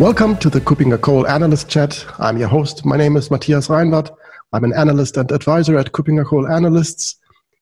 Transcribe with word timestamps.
Welcome 0.00 0.38
to 0.38 0.48
the 0.48 0.62
KuppingerCole 0.62 1.28
Analyst 1.28 1.68
Chat. 1.68 2.06
I'm 2.18 2.38
your 2.38 2.48
host. 2.48 2.86
My 2.86 2.96
name 2.96 3.18
is 3.18 3.30
Matthias 3.30 3.68
Reinwarth. 3.68 4.10
I'm 4.54 4.64
an 4.64 4.72
analyst 4.72 5.18
and 5.18 5.30
advisor 5.30 5.76
at 5.76 5.92
KuppingerCole 5.92 6.50
Analysts. 6.50 7.16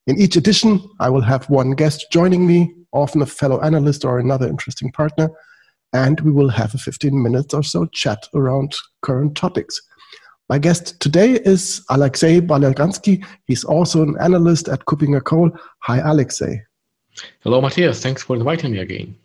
In 0.06 0.16
each 0.20 0.36
edition, 0.36 0.88
I 1.00 1.10
will 1.10 1.20
have 1.20 1.50
one 1.50 1.72
guest 1.72 2.06
joining 2.12 2.46
me, 2.46 2.76
often 2.92 3.22
a 3.22 3.26
fellow 3.26 3.60
analyst 3.62 4.04
or 4.04 4.20
another 4.20 4.46
interesting 4.46 4.92
partner, 4.92 5.30
and 5.92 6.20
we 6.20 6.30
will 6.30 6.48
have 6.48 6.72
a 6.76 6.78
15 6.78 7.20
minutes 7.20 7.54
or 7.54 7.64
so 7.64 7.86
chat 7.86 8.28
around 8.34 8.76
current 9.02 9.36
topics. 9.36 9.82
My 10.48 10.60
guest 10.60 11.00
today 11.00 11.40
is 11.44 11.84
Alexei 11.90 12.40
Balaganski. 12.40 13.26
He's 13.48 13.64
also 13.64 14.04
an 14.04 14.14
analyst 14.20 14.68
at 14.68 14.84
KuppingerCole. 14.84 15.58
Hi, 15.80 15.98
Alexey. 16.08 16.62
Hello, 17.40 17.60
Matthias. 17.60 18.00
Thanks 18.00 18.22
for 18.22 18.36
inviting 18.36 18.70
me 18.70 18.78
again. 18.78 19.16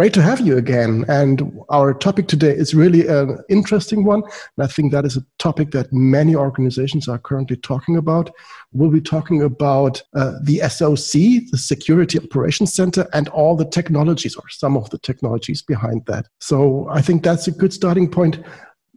Great 0.00 0.14
to 0.14 0.22
have 0.22 0.40
you 0.40 0.56
again. 0.56 1.04
And 1.08 1.60
our 1.68 1.92
topic 1.92 2.26
today 2.26 2.52
is 2.52 2.72
really 2.72 3.06
an 3.06 3.36
interesting 3.50 4.02
one. 4.02 4.22
And 4.22 4.64
I 4.64 4.66
think 4.66 4.92
that 4.92 5.04
is 5.04 5.18
a 5.18 5.26
topic 5.38 5.72
that 5.72 5.92
many 5.92 6.34
organizations 6.34 7.06
are 7.06 7.18
currently 7.18 7.58
talking 7.58 7.98
about. 7.98 8.30
We'll 8.72 8.90
be 8.90 9.02
talking 9.02 9.42
about 9.42 10.02
uh, 10.16 10.38
the 10.42 10.60
SOC, 10.60 11.50
the 11.50 11.58
Security 11.58 12.18
Operations 12.18 12.72
Center, 12.72 13.06
and 13.12 13.28
all 13.28 13.56
the 13.56 13.66
technologies 13.66 14.36
or 14.36 14.48
some 14.48 14.74
of 14.74 14.88
the 14.88 14.96
technologies 14.96 15.60
behind 15.60 16.06
that. 16.06 16.28
So 16.38 16.88
I 16.90 17.02
think 17.02 17.22
that's 17.22 17.46
a 17.46 17.52
good 17.52 17.74
starting 17.74 18.10
point. 18.10 18.42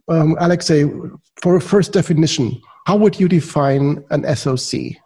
Um, 0.08 0.38
Alexei, 0.40 0.90
for 1.42 1.56
a 1.56 1.60
first 1.60 1.92
definition, 1.92 2.58
how 2.86 2.96
would 2.96 3.20
you 3.20 3.28
define 3.28 4.02
an 4.08 4.24
SOC? 4.34 4.96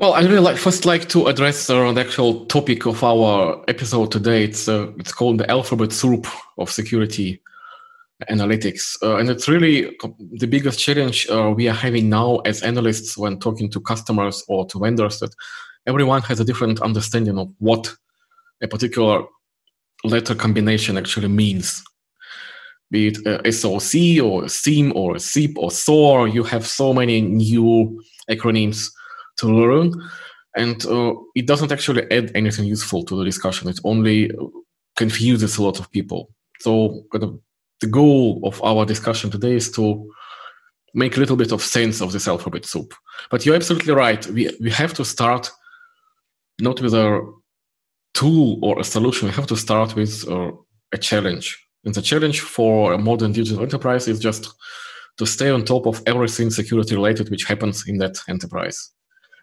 Well, 0.00 0.14
I 0.14 0.22
really 0.22 0.38
like 0.38 0.56
first 0.56 0.86
like 0.86 1.10
to 1.10 1.26
address 1.26 1.68
uh, 1.68 1.92
the 1.92 2.00
actual 2.00 2.46
topic 2.46 2.86
of 2.86 3.04
our 3.04 3.62
episode 3.68 4.10
today. 4.10 4.44
It's 4.44 4.66
uh, 4.66 4.90
it's 4.96 5.12
called 5.12 5.36
the 5.36 5.50
alphabet 5.50 5.92
soup 5.92 6.26
of 6.56 6.70
security 6.70 7.42
analytics, 8.30 8.96
uh, 9.02 9.16
and 9.16 9.28
it's 9.28 9.46
really 9.46 9.94
the 10.38 10.46
biggest 10.46 10.80
challenge 10.80 11.28
uh, 11.28 11.52
we 11.54 11.68
are 11.68 11.74
having 11.74 12.08
now 12.08 12.38
as 12.46 12.62
analysts 12.62 13.18
when 13.18 13.38
talking 13.38 13.70
to 13.72 13.78
customers 13.78 14.42
or 14.48 14.64
to 14.68 14.78
vendors. 14.78 15.20
That 15.20 15.34
everyone 15.86 16.22
has 16.22 16.40
a 16.40 16.46
different 16.46 16.80
understanding 16.80 17.38
of 17.38 17.52
what 17.58 17.94
a 18.62 18.68
particular 18.68 19.24
letter 20.02 20.34
combination 20.34 20.96
actually 20.96 21.28
means. 21.28 21.84
Be 22.90 23.08
it 23.08 23.26
uh, 23.26 23.52
SOC 23.52 24.24
or 24.24 24.48
SIEM 24.48 24.96
or 24.96 25.18
SIP 25.18 25.58
or 25.58 25.70
SOAR, 25.70 26.26
you 26.26 26.42
have 26.44 26.66
so 26.66 26.94
many 26.94 27.20
new 27.20 28.02
acronyms 28.30 28.90
to 29.40 29.48
learn. 29.48 29.92
And 30.56 30.84
uh, 30.86 31.14
it 31.34 31.46
doesn't 31.46 31.72
actually 31.72 32.10
add 32.10 32.32
anything 32.34 32.64
useful 32.64 33.04
to 33.04 33.16
the 33.16 33.24
discussion. 33.24 33.68
It 33.68 33.80
only 33.84 34.30
confuses 34.96 35.56
a 35.56 35.62
lot 35.62 35.78
of 35.78 35.90
people. 35.90 36.30
So 36.60 37.04
kind 37.12 37.24
of 37.24 37.40
the 37.80 37.86
goal 37.86 38.40
of 38.44 38.62
our 38.62 38.84
discussion 38.84 39.30
today 39.30 39.54
is 39.54 39.70
to 39.72 40.10
make 40.92 41.16
a 41.16 41.20
little 41.20 41.36
bit 41.36 41.52
of 41.52 41.62
sense 41.62 42.00
of 42.00 42.12
this 42.12 42.26
alphabet 42.26 42.66
soup. 42.66 42.92
But 43.30 43.46
you're 43.46 43.54
absolutely 43.54 43.94
right. 43.94 44.26
We, 44.26 44.50
we 44.60 44.70
have 44.70 44.92
to 44.94 45.04
start 45.04 45.50
not 46.60 46.80
with 46.80 46.94
a 46.94 47.32
tool 48.12 48.58
or 48.62 48.80
a 48.80 48.84
solution. 48.84 49.28
We 49.28 49.34
have 49.34 49.46
to 49.46 49.56
start 49.56 49.94
with 49.94 50.28
uh, 50.28 50.50
a 50.92 50.98
challenge. 50.98 51.56
And 51.84 51.94
the 51.94 52.02
challenge 52.02 52.40
for 52.40 52.92
a 52.92 52.98
modern 52.98 53.32
digital 53.32 53.62
enterprise 53.62 54.08
is 54.08 54.18
just 54.18 54.52
to 55.16 55.26
stay 55.26 55.50
on 55.50 55.64
top 55.64 55.86
of 55.86 56.02
everything 56.06 56.50
security 56.50 56.94
related 56.94 57.30
which 57.30 57.44
happens 57.44 57.86
in 57.86 57.98
that 57.98 58.16
enterprise 58.28 58.90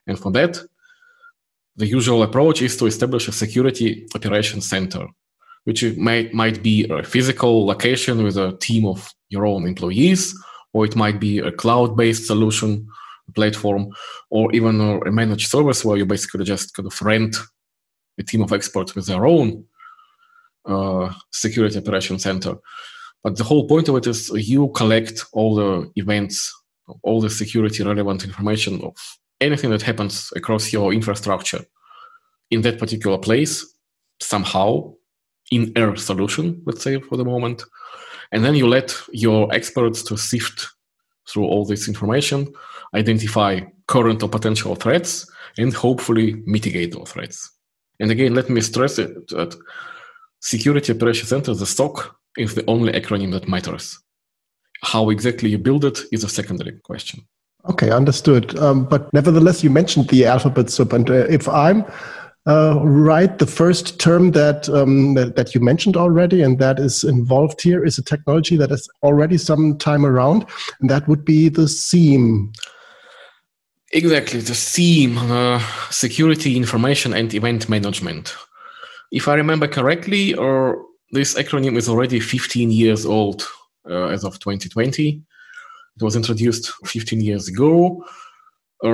and 0.08 0.18
for 0.18 0.32
that, 0.32 0.58
the 1.76 1.86
usual 1.86 2.24
approach 2.24 2.62
is 2.62 2.76
to 2.78 2.88
establish 2.88 3.28
a 3.28 3.32
security 3.32 4.08
operations 4.16 4.68
center, 4.68 5.06
which 5.66 5.84
might, 5.98 6.34
might 6.34 6.64
be 6.64 6.88
a 6.90 7.04
physical 7.04 7.66
location 7.66 8.24
with 8.24 8.38
a 8.38 8.58
team 8.58 8.86
of 8.86 9.14
your 9.30 9.46
own 9.46 9.68
employees, 9.68 10.34
or 10.74 10.86
it 10.86 10.96
might 10.96 11.20
be 11.20 11.40
a 11.40 11.52
cloud-based 11.52 12.26
solution 12.26 12.88
platform, 13.36 13.90
or 14.30 14.52
even 14.54 14.80
a 15.06 15.12
managed 15.12 15.50
service 15.50 15.84
where 15.84 15.98
you 15.98 16.06
basically 16.06 16.46
just 16.46 16.74
kind 16.74 16.88
of 16.88 17.02
rent 17.02 17.36
a 18.18 18.24
team 18.24 18.42
of 18.42 18.54
experts 18.54 18.96
with 18.96 19.06
their 19.06 19.26
own 19.26 19.64
uh, 20.66 21.14
security 21.32 21.78
operation 21.78 22.18
center. 22.18 22.56
But 23.24 23.38
the 23.38 23.44
whole 23.44 23.68
point 23.68 23.90
of 23.90 23.96
it 23.98 24.08
is 24.08 24.30
you 24.30 24.70
collect 24.70 25.26
all 25.34 25.56
the 25.56 25.92
events, 25.96 26.54
all 27.04 27.22
the 27.22 27.30
security 27.30 27.84
relevant 27.84 28.24
information 28.24 28.82
of 28.82 28.96
anything 29.42 29.70
that 29.70 29.82
happens 29.82 30.32
across 30.36 30.74
your 30.74 30.94
infrastructure 30.94 31.64
in 32.50 32.62
that 32.62 32.80
particular 32.80 33.18
place 33.18 33.76
somehow 34.22 34.94
in 35.52 35.72
air 35.76 35.96
solution 35.96 36.62
let's 36.66 36.84
say 36.84 37.00
for 37.00 37.18
the 37.18 37.26
moment. 37.26 37.64
And 38.32 38.44
then 38.44 38.56
you 38.56 38.68
let 38.68 38.94
your 39.14 39.54
experts 39.54 40.04
to 40.04 40.18
sift 40.18 40.68
through 41.30 41.46
all 41.46 41.66
this 41.66 41.88
information 41.88 42.54
identify 42.94 43.62
current 43.88 44.24
or 44.24 44.30
potential 44.30 44.76
threats 44.76 45.30
and 45.58 45.74
hopefully 45.74 46.42
mitigate 46.46 46.94
those 46.94 47.12
threats. 47.12 47.52
And 48.00 48.12
again 48.12 48.34
let 48.34 48.50
me 48.50 48.62
stress 48.62 49.00
it 49.00 49.28
that 49.30 49.56
security 50.42 50.94
operation 50.94 51.28
center 51.28 51.54
the 51.54 51.66
SOC 51.66 52.16
is 52.38 52.56
the 52.56 52.66
only 52.68 52.94
acronym 52.94 53.32
that 53.32 53.48
matters. 53.48 54.00
How 54.84 55.10
exactly 55.10 55.50
you 55.50 55.58
build 55.58 55.86
it 55.86 56.00
is 56.12 56.24
a 56.24 56.30
secondary 56.30 56.80
question 56.84 57.28
Okay, 57.70 57.92
understood. 57.92 58.58
Um, 58.58 58.86
but 58.86 59.12
nevertheless, 59.14 59.64
you 59.64 59.70
mentioned 59.70 60.08
the 60.08 60.26
alphabet 60.26 60.70
soup, 60.70 60.94
and 60.94 61.10
uh, 61.10 61.26
if 61.30 61.48
I'm 61.50 61.86
uh, 62.48 62.80
right, 62.82 63.40
the 63.40 63.46
first 63.46 64.00
term 64.00 64.32
that, 64.32 64.70
um, 64.70 65.16
that, 65.16 65.36
that 65.36 65.54
you 65.54 65.60
mentioned 65.60 65.98
already, 65.98 66.42
and 66.42 66.60
that 66.60 66.80
is 66.80 67.04
involved 67.04 67.62
here, 67.62 67.84
is 67.84 67.98
a 67.98 68.04
technology 68.04 68.56
that 68.56 68.72
is 68.72 68.90
already 69.04 69.38
some 69.38 69.78
time 69.78 70.06
around, 70.06 70.46
and 70.80 70.90
that 70.90 71.06
would 71.10 71.26
be 71.26 71.50
the 71.50 71.68
SIEM. 71.68 72.54
Exactly, 73.92 74.40
the 74.40 74.56
SIEM, 74.56 75.18
uh, 75.18 75.62
Security 75.90 76.56
Information 76.56 77.14
and 77.14 77.34
Event 77.34 77.68
Management. 77.68 78.34
If 79.12 79.28
I 79.28 79.34
remember 79.34 79.68
correctly, 79.68 80.34
or 80.34 80.86
this 81.12 81.36
acronym 81.36 81.78
is 81.78 81.90
already 81.90 82.20
15 82.22 82.72
years 82.72 83.06
old 83.06 83.46
uh, 83.90 84.08
as 84.08 84.24
of 84.24 84.40
2020. 84.40 85.22
It 86.00 86.04
was 86.04 86.16
introduced 86.16 86.72
15 86.86 87.22
years 87.22 87.48
ago 87.48 88.06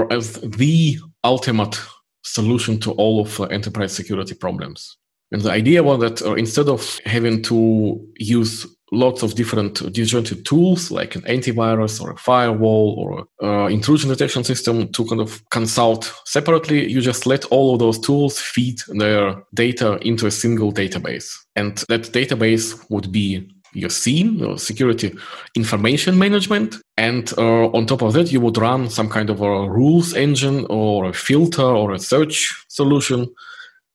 as 0.10 0.34
the 0.42 0.98
ultimate 1.24 1.80
solution 2.24 2.80
to 2.80 2.92
all 2.92 3.22
of 3.22 3.40
uh, 3.40 3.44
enterprise 3.46 3.94
security 3.94 4.34
problems. 4.34 4.98
And 5.32 5.42
the 5.42 5.52
idea 5.52 5.84
was 5.84 6.00
that 6.00 6.22
uh, 6.22 6.36
instead 6.36 6.70
of 6.70 7.00
having 7.06 7.42
to 7.44 8.00
use 8.18 8.66
lots 8.92 9.24
of 9.24 9.34
different 9.34 9.92
disjointed 9.92 10.46
tools 10.46 10.92
like 10.92 11.16
an 11.16 11.24
antivirus 11.24 12.00
or 12.00 12.12
a 12.12 12.18
firewall 12.18 12.96
or 13.00 13.26
uh, 13.44 13.68
intrusion 13.68 14.10
detection 14.10 14.44
system 14.44 14.92
to 14.92 15.04
kind 15.06 15.20
of 15.20 15.44
consult 15.50 16.14
separately, 16.26 16.90
you 16.90 17.02
just 17.02 17.26
let 17.26 17.44
all 17.46 17.74
of 17.74 17.80
those 17.80 17.98
tools 17.98 18.40
feed 18.40 18.80
their 18.90 19.36
data 19.56 19.98
into 20.08 20.28
a 20.28 20.32
single 20.32 20.72
database. 20.72 21.34
And 21.56 21.78
that 21.90 22.04
database 22.14 22.86
would 22.92 23.12
be 23.12 23.50
your 23.74 23.90
SIEM, 23.90 24.36
your 24.38 24.58
security 24.58 25.16
information 25.56 26.18
management. 26.18 26.78
And 26.98 27.32
uh, 27.38 27.68
on 27.68 27.86
top 27.86 28.02
of 28.02 28.14
that, 28.14 28.32
you 28.32 28.40
would 28.42 28.58
run 28.58 28.90
some 28.90 29.10
kind 29.10 29.30
of 29.30 29.42
a 29.42 29.70
rules 29.70 30.14
engine 30.14 30.66
or 30.70 31.06
a 31.06 31.14
filter 31.14 31.64
or 31.64 31.94
a 31.94 32.00
search 32.00 32.66
solution 32.70 33.28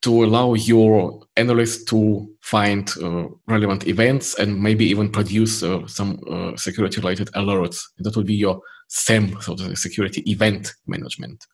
to 0.03 0.25
allow 0.25 0.55
your 0.55 1.21
analysts 1.37 1.85
to 1.85 2.29
find 2.41 2.91
uh, 3.03 3.27
relevant 3.47 3.87
events 3.87 4.39
and 4.39 4.63
maybe 4.63 4.85
even 4.87 5.11
produce 5.11 5.63
uh, 5.63 5.87
some 5.87 6.21
uh, 6.31 6.57
security 6.57 7.01
related 7.01 7.29
alerts. 7.33 7.83
That 7.99 8.17
would 8.17 8.27
be 8.27 8.35
your 8.35 8.61
SEM, 8.89 9.41
so 9.41 9.55
the 9.55 9.75
security 9.77 10.23
event 10.31 10.75
management. 10.87 11.47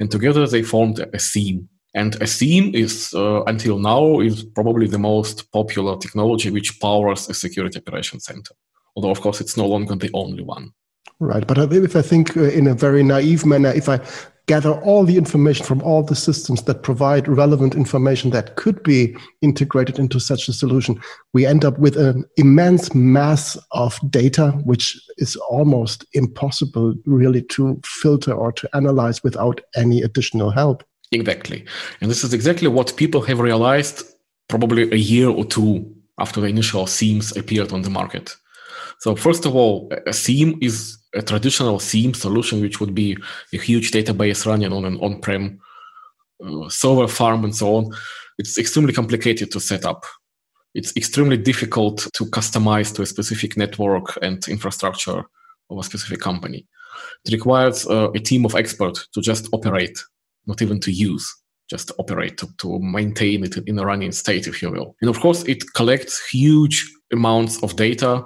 And 0.00 0.10
together 0.10 0.46
they 0.46 0.62
formed 0.62 1.00
a 1.00 1.18
SIEM. 1.18 1.68
And 1.98 2.14
a 2.22 2.28
SIEM 2.28 2.76
is, 2.76 3.12
uh, 3.12 3.42
until 3.48 3.76
now, 3.80 4.20
is 4.20 4.44
probably 4.44 4.86
the 4.86 5.00
most 5.00 5.50
popular 5.50 5.96
technology 5.96 6.48
which 6.48 6.80
powers 6.80 7.28
a 7.28 7.34
security 7.34 7.80
operation 7.80 8.20
center. 8.20 8.54
Although, 8.94 9.10
of 9.10 9.20
course, 9.20 9.40
it's 9.40 9.56
no 9.56 9.66
longer 9.66 9.96
the 9.96 10.10
only 10.14 10.44
one. 10.44 10.70
Right. 11.18 11.44
But 11.44 11.58
if 11.72 11.96
I 11.96 12.02
think 12.02 12.36
uh, 12.36 12.42
in 12.42 12.68
a 12.68 12.74
very 12.74 13.02
naive 13.02 13.44
manner, 13.44 13.70
if 13.70 13.88
I 13.88 13.98
gather 14.46 14.74
all 14.82 15.04
the 15.04 15.16
information 15.16 15.66
from 15.66 15.82
all 15.82 16.04
the 16.04 16.14
systems 16.14 16.62
that 16.62 16.84
provide 16.84 17.26
relevant 17.26 17.74
information 17.74 18.30
that 18.30 18.54
could 18.54 18.80
be 18.84 19.16
integrated 19.42 19.98
into 19.98 20.20
such 20.20 20.48
a 20.48 20.52
solution, 20.52 21.00
we 21.34 21.46
end 21.46 21.64
up 21.64 21.80
with 21.80 21.96
an 21.96 22.24
immense 22.36 22.94
mass 22.94 23.58
of 23.72 23.98
data, 24.08 24.52
which 24.64 24.96
is 25.16 25.34
almost 25.50 26.06
impossible 26.12 26.94
really 27.06 27.42
to 27.42 27.80
filter 27.84 28.32
or 28.32 28.52
to 28.52 28.68
analyze 28.72 29.24
without 29.24 29.60
any 29.74 30.00
additional 30.00 30.50
help. 30.50 30.84
Exactly. 31.12 31.64
And 32.00 32.10
this 32.10 32.24
is 32.24 32.34
exactly 32.34 32.68
what 32.68 32.96
people 32.96 33.22
have 33.22 33.40
realized 33.40 34.02
probably 34.48 34.90
a 34.92 34.96
year 34.96 35.28
or 35.28 35.44
two 35.44 35.94
after 36.18 36.40
the 36.40 36.48
initial 36.48 36.84
SIEMs 36.84 37.36
appeared 37.36 37.72
on 37.72 37.82
the 37.82 37.90
market. 37.90 38.36
So, 39.00 39.14
first 39.14 39.46
of 39.46 39.54
all, 39.54 39.92
a 40.06 40.12
SIEM 40.12 40.58
is 40.60 40.98
a 41.14 41.22
traditional 41.22 41.78
SIEM 41.78 42.14
solution, 42.14 42.60
which 42.60 42.80
would 42.80 42.94
be 42.94 43.16
a 43.54 43.58
huge 43.58 43.90
database 43.92 44.44
running 44.46 44.72
on 44.72 44.84
an 44.84 44.98
on 44.98 45.20
prem 45.20 45.60
uh, 46.44 46.68
server 46.68 47.08
farm 47.08 47.44
and 47.44 47.54
so 47.54 47.76
on. 47.76 47.90
It's 48.38 48.58
extremely 48.58 48.92
complicated 48.92 49.50
to 49.52 49.60
set 49.60 49.84
up. 49.84 50.04
it's 50.74 50.96
extremely 50.96 51.36
difficult 51.36 52.06
to 52.12 52.24
customize 52.26 52.94
to 52.94 53.02
a 53.02 53.06
specific 53.06 53.56
network 53.56 54.16
and 54.22 54.46
infrastructure 54.48 55.24
of 55.70 55.78
a 55.78 55.82
specific 55.82 56.20
company. 56.20 56.66
It 57.24 57.32
requires 57.32 57.86
uh, 57.86 58.10
a 58.12 58.20
team 58.20 58.44
of 58.44 58.54
experts 58.54 59.08
to 59.12 59.20
just 59.20 59.48
operate, 59.52 59.98
not 60.48 60.62
even 60.62 60.80
to 60.80 60.90
use, 60.90 61.32
just 61.70 61.88
to 61.88 61.94
operate, 61.98 62.38
to, 62.38 62.48
to 62.58 62.78
maintain 62.80 63.44
it 63.44 63.56
in 63.68 63.78
a 63.78 63.86
running 63.86 64.12
state, 64.12 64.46
if 64.46 64.62
you 64.62 64.70
will. 64.70 64.96
And 65.00 65.10
of 65.10 65.20
course, 65.20 65.44
it 65.44 65.72
collects 65.74 66.26
huge 66.28 66.90
amounts 67.12 67.62
of 67.62 67.76
data 67.76 68.24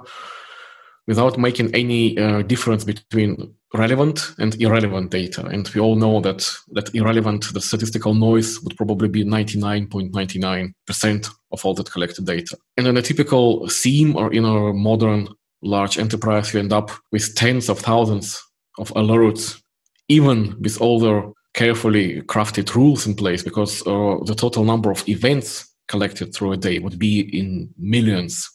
without 1.07 1.37
making 1.37 1.75
any 1.75 2.17
uh, 2.17 2.41
difference 2.43 2.85
between 2.85 3.53
relevant 3.73 4.33
and 4.37 4.55
irrelevant 4.61 5.11
data. 5.11 5.45
And 5.45 5.67
we 5.69 5.81
all 5.81 5.95
know 5.95 6.21
that 6.21 6.49
that 6.71 6.95
irrelevant, 6.95 7.53
the 7.53 7.61
statistical 7.61 8.13
noise 8.13 8.61
would 8.61 8.77
probably 8.77 9.09
be 9.09 9.25
99.99% 9.25 11.29
of 11.51 11.65
all 11.65 11.73
that 11.73 11.91
collected 11.91 12.25
data. 12.25 12.57
And 12.77 12.87
in 12.87 12.97
a 12.97 13.01
typical 13.01 13.67
SIEM 13.67 14.15
or 14.15 14.31
in 14.31 14.45
a 14.45 14.73
modern 14.73 15.27
large 15.61 15.97
enterprise, 15.97 16.53
you 16.53 16.59
end 16.59 16.71
up 16.71 16.91
with 17.11 17.35
tens 17.35 17.67
of 17.69 17.79
thousands 17.79 18.41
of 18.77 18.93
alerts, 18.93 19.59
even 20.07 20.55
with 20.61 20.79
all 20.79 20.99
the 20.99 21.33
carefully 21.53 22.21
crafted 22.23 22.73
rules 22.75 23.05
in 23.05 23.15
place, 23.15 23.43
because 23.43 23.81
uh, 23.87 24.17
the 24.25 24.35
total 24.35 24.63
number 24.63 24.91
of 24.91 25.07
events 25.07 25.73
collected 25.87 26.33
through 26.33 26.53
a 26.53 26.57
day 26.57 26.79
would 26.79 26.97
be 26.97 27.21
in 27.37 27.69
millions. 27.77 28.49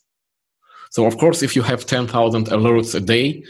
So, 0.90 1.06
of 1.06 1.18
course, 1.18 1.42
if 1.42 1.54
you 1.54 1.62
have 1.62 1.86
10,000 1.86 2.46
alerts 2.46 2.94
a 2.94 3.00
day, 3.00 3.44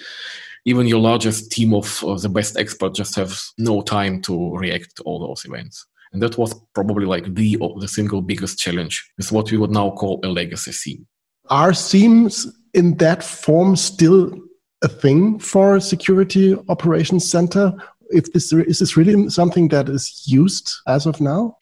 even 0.65 0.87
your 0.87 1.01
largest 1.01 1.51
team 1.53 1.73
of 1.73 2.03
uh, 2.05 2.17
the 2.17 2.29
best 2.29 2.59
experts 2.59 2.99
just 2.99 3.15
have 3.17 3.41
no 3.57 3.81
time 3.81 4.21
to 4.23 4.57
react 4.57 4.97
to 4.97 5.03
all 5.05 5.21
those 5.21 5.45
events. 5.45 5.87
And 6.13 6.23
that 6.23 6.39
was 6.39 6.55
probably 6.75 7.07
like 7.07 7.35
the, 7.35 7.57
the 7.81 7.89
single 7.89 8.23
biggest 8.23 8.59
challenge 8.59 9.13
is 9.19 9.31
what 9.31 9.51
we 9.51 9.59
would 9.59 9.71
now 9.71 9.91
call 9.91 10.21
a 10.25 10.29
legacy 10.29 10.73
SIEM. 10.73 11.07
Are 11.51 11.73
SIEMs 11.73 12.47
in 12.75 12.97
that 12.97 13.23
form 13.23 13.77
still 13.77 14.35
a 14.83 14.89
thing 14.89 15.39
for 15.39 15.81
security 15.81 16.57
operations 16.69 17.29
center? 17.29 17.75
If 18.11 18.33
this 18.33 18.53
is 18.53 18.79
this 18.79 18.97
really 18.97 19.29
something 19.29 19.69
that 19.69 19.89
is 19.89 20.23
used 20.27 20.73
as 20.87 21.07
of 21.07 21.21
now? 21.21 21.57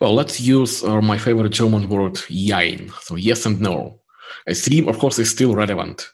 Well, 0.00 0.14
let's 0.14 0.40
use 0.40 0.82
uh, 0.82 1.00
my 1.00 1.18
favorite 1.18 1.52
German 1.52 1.88
word, 1.88 2.14
"jein." 2.30 2.90
So 3.00 3.16
yes 3.16 3.46
and 3.46 3.60
no. 3.60 4.00
A 4.46 4.54
SIEM, 4.54 4.88
of 4.88 4.98
course, 4.98 5.18
is 5.18 5.30
still 5.30 5.54
relevant 5.54 6.08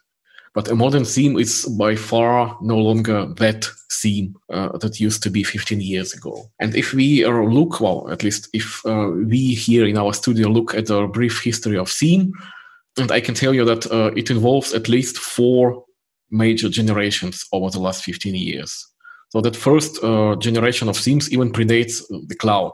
but 0.55 0.69
a 0.69 0.75
modern 0.77 1.05
SIEM 1.05 1.37
is 1.37 1.67
by 1.79 1.97
far 1.97 2.57
no 2.63 2.79
longer 2.79 3.27
that 3.27 3.69
SIEM 3.89 4.37
uh, 4.51 4.79
that 4.79 5.01
used 5.01 5.23
to 5.25 5.31
be 5.31 5.43
15 5.43 5.81
years 5.81 6.15
ago. 6.15 6.49
And 6.61 6.77
if 6.77 6.95
we 6.95 7.25
uh, 7.25 7.31
look, 7.31 7.81
well, 7.81 8.09
at 8.11 8.23
least 8.23 8.49
if 8.53 8.81
uh, 8.87 9.11
we 9.11 9.55
here 9.55 9.85
in 9.85 9.99
our 9.99 10.15
studio 10.15 10.49
look 10.49 10.75
at 10.75 10.91
a 10.91 11.09
brief 11.09 11.43
history 11.43 11.77
of 11.77 11.91
SIEM, 11.91 12.33
and 12.97 13.11
I 13.11 13.21
can 13.21 13.35
tell 13.35 13.53
you 13.53 13.65
that 13.65 13.91
uh, 13.91 14.13
it 14.17 14.31
involves 14.31 14.73
at 14.73 14.89
least 14.89 15.19
four 15.19 15.85
major 16.31 16.69
generations 16.69 17.45
over 17.53 17.71
the 17.71 17.81
last 17.81 18.05
15 18.05 18.35
years. 18.37 18.87
So 19.31 19.41
that 19.41 19.57
first 19.57 20.03
uh, 20.03 20.37
generation 20.37 20.89
of 20.89 20.97
SIEMs 20.97 21.31
even 21.31 21.53
predates 21.53 22.03
the 22.29 22.37
cloud, 22.37 22.73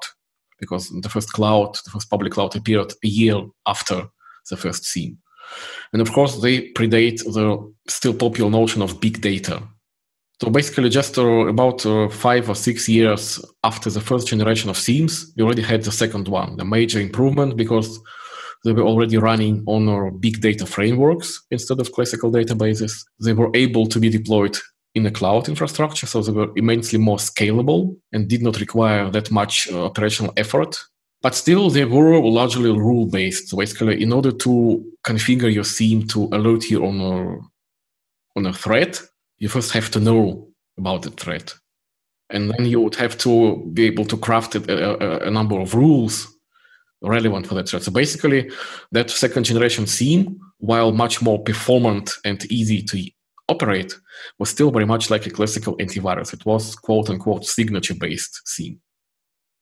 because 0.59 0.91
the 1.01 1.09
first 1.09 1.33
cloud, 1.33 1.75
the 1.85 1.91
first 1.91 2.11
public 2.11 2.33
cloud 2.33 2.55
appeared 2.55 2.93
a 3.03 3.09
year 3.09 3.41
after 3.67 4.09
the 4.51 4.57
first 4.57 4.85
SIEM. 4.85 5.19
And 5.93 6.03
of 6.03 6.13
course, 6.13 6.41
they 6.41 6.71
predate 6.73 7.25
the 7.25 7.73
still 7.89 8.15
popular 8.15 8.51
notion 8.51 8.83
of 8.83 9.01
big 9.01 9.21
data. 9.21 9.63
So 10.43 10.51
basically, 10.51 10.89
just 10.89 11.19
uh, 11.19 11.47
about 11.49 11.85
uh, 11.85 12.09
five 12.09 12.49
or 12.49 12.55
six 12.55 12.89
years 12.89 13.45
after 13.63 13.91
the 13.91 14.01
first 14.01 14.29
generation 14.29 14.71
of 14.71 14.77
SIEMs, 14.77 15.33
we 15.37 15.43
already 15.43 15.63
had 15.63 15.83
the 15.83 15.93
second 15.93 16.29
one, 16.29 16.57
the 16.57 16.65
major 16.65 17.01
improvement, 17.01 17.57
because 17.57 18.01
they 18.65 18.73
were 18.73 18.83
already 18.83 19.17
running 19.17 19.65
on 19.67 19.89
our 19.89 20.11
big 20.11 20.41
data 20.41 20.67
frameworks 20.67 21.43
instead 21.51 21.81
of 21.81 21.93
classical 21.93 22.31
databases. 22.31 22.93
They 23.19 23.33
were 23.33 23.51
able 23.55 23.87
to 23.87 23.99
be 23.99 24.09
deployed 24.09 24.57
in 24.95 25.07
a 25.07 25.11
cloud 25.11 25.49
infrastructure, 25.49 26.07
so 26.07 26.21
they 26.23 26.33
were 26.33 26.51
immensely 26.57 26.99
more 26.99 27.19
scalable 27.19 27.97
and 28.13 28.29
did 28.29 28.43
not 28.43 28.59
require 28.59 29.09
that 29.11 29.31
much 29.31 29.69
uh, 29.71 29.85
operational 29.85 30.33
effort 30.37 30.77
but 31.23 31.35
still, 31.35 31.69
they 31.69 31.85
were 31.85 32.19
largely 32.21 32.71
rule 32.71 33.07
based. 33.07 33.49
So 33.49 33.57
basically, 33.57 34.03
in 34.03 34.13
order 34.13 34.33
to 34.33 34.85
configure 35.05 35.53
your 35.53 35.65
SIEM 35.65 36.07
to 36.09 36.29
alert 36.33 36.65
you 36.71 36.87
on 36.87 37.01
a, 37.01 38.39
on 38.39 38.47
a 38.47 38.53
threat, 38.53 39.03
you 39.39 39.49
first 39.49 39.73
have 39.73 39.91
to 39.91 40.01
know 40.01 40.49
about 40.79 41.03
the 41.03 41.11
threat. 41.11 41.55
And 42.31 42.51
then 42.51 42.65
you 42.65 42.81
would 42.81 42.95
have 42.95 43.19
to 43.19 43.71
be 43.73 43.87
able 43.87 44.07
to 44.07 44.17
craft 44.17 44.55
a, 44.55 45.25
a, 45.25 45.29
a 45.29 45.31
number 45.31 45.61
of 45.61 45.75
rules 45.75 46.27
relevant 47.03 47.47
for 47.47 47.55
that 47.55 47.69
threat. 47.69 47.83
So 47.83 47.93
basically, 47.93 48.51
that 48.93 49.11
second 49.11 49.45
generation 49.45 49.87
SIEM, 49.87 50.39
while 50.59 50.93
much 50.93 51.21
more 51.21 51.43
performant 51.43 52.13
and 52.25 52.51
easy 52.51 52.83
to 52.83 53.11
operate, 53.51 53.95
was 54.39 54.49
still 54.51 54.71
very 54.71 54.87
much 54.87 55.11
like 55.11 55.27
a 55.27 55.31
classical 55.31 55.77
antivirus. 55.79 56.33
It 56.33 56.47
was 56.47 56.75
quote 56.77 57.11
unquote 57.11 57.45
signature 57.45 57.95
based 57.95 58.41
SIEM. 58.47 58.81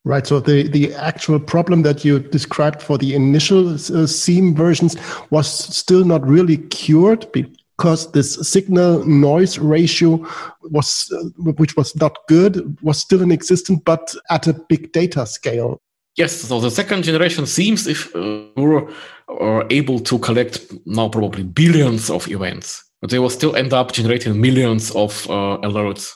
Right. 0.05 0.25
So 0.25 0.39
the, 0.39 0.67
the 0.67 0.93
actual 0.95 1.39
problem 1.39 1.81
that 1.83 2.05
you 2.05 2.19
described 2.19 2.81
for 2.81 2.97
the 2.97 3.13
initial 3.13 3.73
uh, 3.73 4.07
SIEM 4.07 4.55
versions 4.55 4.95
was 5.29 5.47
still 5.47 6.05
not 6.05 6.25
really 6.25 6.57
cured 6.57 7.29
because 7.33 8.11
this 8.13 8.35
signal 8.49 9.05
noise 9.05 9.59
ratio 9.59 10.25
was, 10.63 11.11
uh, 11.13 11.51
which 11.57 11.75
was 11.75 11.95
not 11.97 12.17
good, 12.27 12.77
was 12.81 12.97
still 12.97 13.21
in 13.21 13.31
existence, 13.31 13.81
but 13.85 14.15
at 14.29 14.47
a 14.47 14.53
big 14.53 14.93
data 14.93 15.25
scale. 15.25 15.81
Yes. 16.15 16.33
So 16.33 16.59
the 16.59 16.71
second 16.71 17.03
generation 17.03 17.43
SIEMs 17.45 17.87
if 17.87 18.15
uh, 18.15 18.47
were, 18.55 18.89
were 19.27 19.67
able 19.69 19.99
to 19.99 20.17
collect 20.19 20.73
now 20.85 21.09
probably 21.09 21.43
billions 21.43 22.09
of 22.09 22.27
events, 22.29 22.88
but 23.01 23.09
they 23.09 23.19
will 23.19 23.29
still 23.29 23.55
end 23.55 23.73
up 23.73 23.91
generating 23.91 24.39
millions 24.39 24.91
of 24.91 25.25
uh, 25.29 25.57
alerts. 25.63 26.11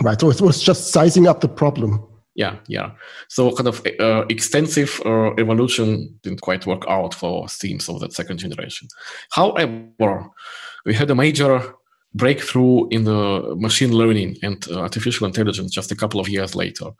Right. 0.00 0.20
So 0.20 0.30
it 0.30 0.40
was 0.40 0.62
just 0.62 0.92
sizing 0.92 1.26
up 1.26 1.40
the 1.40 1.48
problem 1.48 2.06
yeah 2.34 2.56
yeah 2.68 2.90
so 3.28 3.52
kind 3.52 3.68
of 3.68 3.84
uh, 4.00 4.24
extensive 4.28 5.00
uh, 5.04 5.32
evolution 5.34 6.18
didn't 6.22 6.40
quite 6.40 6.66
work 6.66 6.84
out 6.88 7.14
for 7.14 7.46
SIEMs 7.46 7.88
of 7.88 8.00
that 8.00 8.12
second 8.12 8.38
generation 8.38 8.88
however 9.30 10.28
we 10.84 10.94
had 10.94 11.10
a 11.10 11.14
major 11.14 11.62
breakthrough 12.14 12.88
in 12.88 13.04
the 13.04 13.54
machine 13.56 13.92
learning 13.92 14.36
and 14.42 14.66
uh, 14.70 14.80
artificial 14.80 15.26
intelligence 15.26 15.72
just 15.72 15.92
a 15.92 15.96
couple 15.96 16.20
of 16.20 16.28
years 16.28 16.54
later 16.54 16.90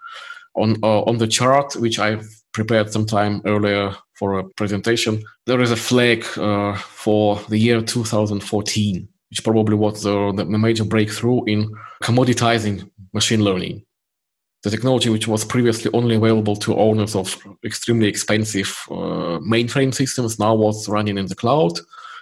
on 0.56 0.76
uh, 0.82 1.02
on 1.02 1.18
the 1.18 1.26
chart 1.26 1.74
which 1.76 1.98
i've 1.98 2.28
prepared 2.54 2.90
some 2.90 3.04
time 3.04 3.42
earlier 3.44 3.94
for 4.14 4.38
a 4.38 4.44
presentation. 4.44 5.22
There 5.46 5.60
is 5.60 5.70
a 5.70 5.76
flag 5.76 6.24
uh, 6.38 6.74
for 6.76 7.40
the 7.48 7.58
year 7.58 7.82
2014 7.82 9.08
which 9.34 9.42
probably 9.42 9.74
was 9.74 10.04
the, 10.04 10.32
the 10.32 10.44
major 10.44 10.84
breakthrough 10.84 11.42
in 11.46 11.68
commoditizing 12.04 12.88
machine 13.12 13.42
learning. 13.42 13.84
The 14.62 14.70
technology 14.70 15.10
which 15.10 15.26
was 15.26 15.44
previously 15.44 15.90
only 15.92 16.14
available 16.14 16.54
to 16.56 16.76
owners 16.76 17.16
of 17.16 17.36
extremely 17.64 18.06
expensive 18.06 18.78
uh, 18.92 19.40
mainframe 19.42 19.92
systems 19.92 20.38
now 20.38 20.54
was 20.54 20.88
running 20.88 21.18
in 21.18 21.26
the 21.26 21.34
cloud 21.34 21.80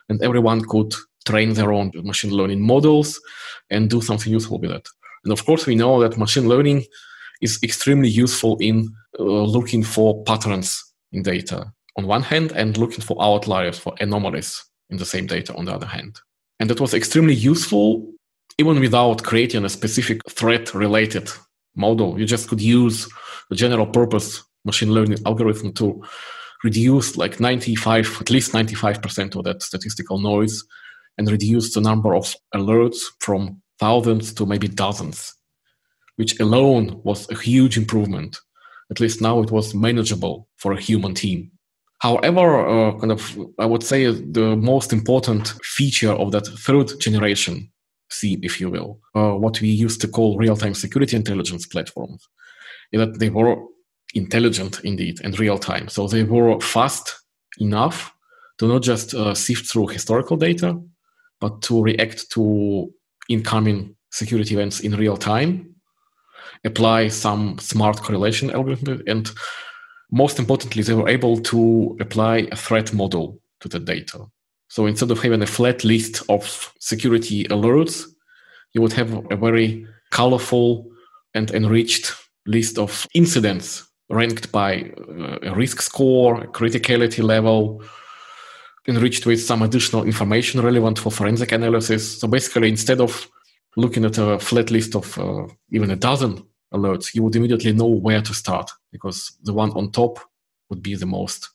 and 0.09 0.23
everyone 0.23 0.62
could 0.62 0.95
train 1.27 1.53
their 1.53 1.71
own 1.71 1.93
machine 1.97 2.33
learning 2.33 2.62
models 2.62 3.21
and 3.69 3.91
do 3.91 4.01
something 4.01 4.33
useful 4.33 4.59
with 4.59 4.71
it. 4.71 4.89
And 5.25 5.35
of 5.35 5.45
course 5.45 5.67
we 5.67 5.75
know 5.75 6.01
that 6.01 6.17
machine 6.17 6.49
learning 6.49 6.87
is 7.43 7.59
extremely 7.63 8.09
useful 8.09 8.57
in 8.61 8.91
uh, 9.19 9.23
looking 9.23 9.83
for 9.83 10.23
patterns 10.25 10.83
in 11.13 11.23
data 11.23 11.71
on 11.97 12.07
one 12.07 12.23
hand 12.23 12.53
and 12.53 12.79
looking 12.79 13.03
for 13.03 13.23
outliers 13.23 13.79
for 13.79 13.93
anomalies 14.01 14.65
in 14.89 14.97
the 14.97 15.05
same 15.05 15.27
data 15.27 15.55
on 15.57 15.67
the 15.67 15.73
other 15.73 15.87
hand 15.87 16.19
and 16.61 16.71
that 16.71 16.81
was 16.81 16.95
extremely 16.95 17.35
useful 17.35 18.09
even 18.59 18.81
without 18.81 19.23
creating 19.23 19.65
a 19.65 19.69
specific 19.69 20.21
threat 20.31 20.75
related 20.75 21.29
model. 21.75 22.19
You 22.19 22.27
just 22.27 22.49
could 22.49 22.61
use 22.61 23.09
the 23.51 23.57
general 23.57 23.87
purpose 23.87 24.43
machine 24.65 24.93
learning 24.93 25.19
algorithm 25.27 25.73
to 25.75 26.03
reduce 26.63 27.17
like 27.17 27.41
95, 27.41 28.19
at 28.21 28.31
least 28.31 28.53
95% 28.53 29.35
of 29.37 29.45
that 29.45 29.63
statistical 29.63 30.19
noise 30.19 30.63
and 31.19 31.31
reduce 31.31 31.75
the 31.75 31.81
number 31.81 32.15
of 32.15 32.35
alerts 32.55 33.01
from 33.19 33.61
thousands 33.79 34.33
to 34.35 34.47
maybe 34.47 34.69
dozens, 34.69 35.35
which 36.16 36.38
alone 36.40 37.00
was 37.04 37.31
a 37.31 37.38
huge 37.38 37.76
improvement. 37.76 38.38
At 38.90 39.00
least 39.00 39.21
now 39.21 39.40
it 39.42 39.50
was 39.50 39.75
manageable 39.75 40.49
for 40.57 40.73
a 40.73 40.81
human 40.81 41.14
team. 41.14 41.50
However, 42.00 42.66
uh, 42.66 42.99
kind 42.99 43.12
of, 43.12 43.38
I 43.59 43.66
would 43.66 43.83
say 43.83 44.07
the 44.07 44.57
most 44.57 44.92
important 44.92 45.54
feature 45.62 46.12
of 46.12 46.33
that 46.33 46.47
third 46.47 47.00
generation 47.00 47.71
SIEM, 48.11 48.40
if 48.42 48.61
you 48.61 48.71
will, 48.71 49.00
uh, 49.14 49.33
what 49.33 49.61
we 49.61 49.69
used 49.69 50.00
to 50.02 50.09
call 50.09 50.37
real-time 50.37 50.75
security 50.75 51.16
intelligence 51.16 51.66
platforms, 51.66 52.28
is 52.92 52.99
that 53.00 53.19
they 53.19 53.31
were 53.31 53.57
intelligent 54.14 54.81
indeed 54.85 55.19
and 55.25 55.38
real-time. 55.38 55.88
So 55.88 56.07
they 56.07 56.25
were 56.25 56.61
fast 56.61 57.14
enough 57.59 58.12
to 58.59 58.66
not 58.66 58.83
just 58.83 59.14
uh, 59.14 59.35
sift 59.35 59.71
through 59.71 59.88
historical 59.88 60.37
data, 60.37 60.78
but 61.40 61.62
to 61.62 61.83
react 61.83 62.31
to 62.33 62.92
incoming 63.28 63.97
security 64.11 64.54
events 64.54 64.81
in 64.81 64.97
real 64.97 65.16
time, 65.16 65.72
apply 66.64 67.09
some 67.09 67.59
smart 67.59 68.00
correlation 68.00 68.50
algorithm, 68.50 69.02
and 69.07 69.31
most 70.11 70.38
importantly, 70.38 70.83
they 70.83 70.95
were 70.95 71.09
able 71.09 71.38
to 71.38 71.97
apply 72.00 72.49
a 72.52 72.57
threat 72.57 72.92
model 72.92 73.40
to 73.61 73.69
the 73.69 73.81
data. 73.81 74.26
So 74.69 74.87
instead 74.87 75.11
of 75.11 75.23
having 75.23 75.42
a 75.42 75.47
flat 75.47 75.85
list 75.85 76.23
of 76.28 76.73
security 76.78 77.45
alerts, 77.45 78.07
you 78.73 78.81
would 78.81 78.92
have 78.92 79.12
a 79.31 79.37
very 79.37 79.87
colorful 80.11 80.90
and 81.35 81.50
enriched 81.50 82.14
list 82.47 82.78
of 82.78 83.07
incidents 83.14 83.87
ranked 84.11 84.52
by 84.52 84.92
uh, 85.09 85.38
a 85.42 85.54
risk 85.54 85.81
score, 85.81 86.42
a 86.42 86.47
criticality 86.47 87.23
level, 87.23 87.83
enriched 88.87 89.26
with 89.26 89.40
some 89.40 89.62
additional 89.62 90.04
information 90.04 90.61
relevant 90.61 90.99
for 90.99 91.11
forensic 91.11 91.52
analysis. 91.52 92.21
So 92.21 92.28
basically, 92.28 92.69
instead 92.69 93.00
of 93.00 93.28
looking 93.76 94.04
at 94.04 94.19
a 94.19 94.38
flat 94.38 94.71
list 94.71 94.95
of 94.95 95.19
uh, 95.19 95.47
even 95.71 95.90
a 95.90 95.97
dozen 95.97 96.42
alerts, 96.73 97.14
you 97.14 97.23
would 97.23 97.37
immediately 97.37 97.73
know 97.73 97.87
where 97.87 98.23
to 98.23 98.35
start 98.35 98.71
because 98.91 99.37
the 99.43 99.52
one 99.52 99.71
on 99.73 99.91
top 99.91 100.19
would 100.71 100.83
be 100.83 100.95
the 100.95 101.07
most 101.07 101.50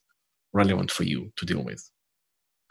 relevant 0.53 0.91
for 0.91 1.03
you 1.03 1.31
to 1.35 1.45
deal 1.45 1.63
with. 1.63 1.89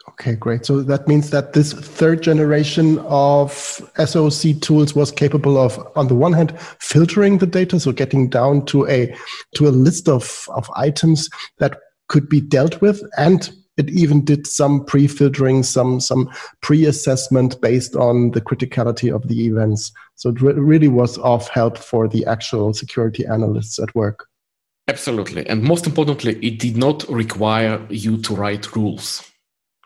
Okay, 0.09 0.35
great. 0.35 0.65
So 0.65 0.81
that 0.81 1.07
means 1.07 1.31
that 1.31 1.53
this 1.53 1.73
third 1.73 2.23
generation 2.23 2.99
of 2.99 3.51
SOC 3.97 4.61
tools 4.61 4.95
was 4.95 5.11
capable 5.11 5.57
of, 5.57 5.85
on 5.97 6.07
the 6.07 6.15
one 6.15 6.31
hand, 6.31 6.57
filtering 6.79 7.39
the 7.39 7.47
data, 7.47 7.79
so 7.79 7.91
getting 7.91 8.29
down 8.29 8.65
to 8.67 8.87
a 8.87 9.13
to 9.55 9.67
a 9.67 9.69
list 9.69 10.07
of, 10.07 10.47
of 10.55 10.71
items 10.75 11.29
that 11.57 11.77
could 12.07 12.29
be 12.29 12.39
dealt 12.39 12.79
with, 12.79 13.01
and 13.17 13.51
it 13.77 13.89
even 13.91 14.25
did 14.25 14.47
some 14.47 14.83
pre-filtering, 14.83 15.63
some 15.63 15.99
some 15.99 16.29
pre-assessment 16.61 17.61
based 17.61 17.95
on 17.95 18.31
the 18.31 18.41
criticality 18.41 19.13
of 19.13 19.27
the 19.27 19.45
events. 19.45 19.91
So 20.15 20.29
it 20.29 20.41
re- 20.41 20.53
really 20.53 20.87
was 20.87 21.17
of 21.19 21.47
help 21.49 21.77
for 21.77 22.07
the 22.07 22.25
actual 22.25 22.73
security 22.73 23.25
analysts 23.25 23.79
at 23.79 23.93
work. 23.95 24.27
Absolutely, 24.87 25.47
and 25.47 25.63
most 25.63 25.85
importantly, 25.85 26.37
it 26.41 26.59
did 26.59 26.77
not 26.77 27.07
require 27.09 27.85
you 27.89 28.17
to 28.23 28.35
write 28.35 28.75
rules. 28.75 29.23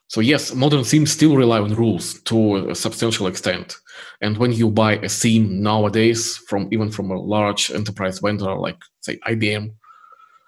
So 0.07 0.19
yes, 0.19 0.53
modern 0.53 0.81
SIEMs 0.81 1.07
still 1.07 1.37
rely 1.37 1.59
on 1.59 1.73
rules 1.73 2.21
to 2.23 2.69
a 2.69 2.75
substantial 2.75 3.27
extent. 3.27 3.77
And 4.19 4.37
when 4.37 4.51
you 4.51 4.69
buy 4.69 4.97
a 4.97 5.07
SIEM 5.07 5.63
nowadays 5.63 6.35
from 6.49 6.67
even 6.71 6.91
from 6.91 7.11
a 7.11 7.19
large 7.19 7.71
enterprise 7.71 8.19
vendor 8.19 8.53
like 8.55 8.77
say 8.99 9.17
IBM, 9.25 9.73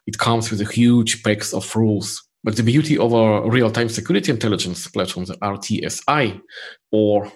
it 0.05 0.17
comes 0.17 0.51
with 0.51 0.59
a 0.59 0.71
huge 0.71 1.23
packs 1.23 1.53
of 1.53 1.75
rules 1.75 2.21
but 2.43 2.55
the 2.55 2.63
beauty 2.63 2.97
of 2.97 3.13
our 3.13 3.49
real-time 3.49 3.89
security 3.89 4.31
intelligence 4.31 4.87
platform, 4.87 5.25
the 5.25 5.37
RTSI, 5.37 6.41
or 6.91 7.31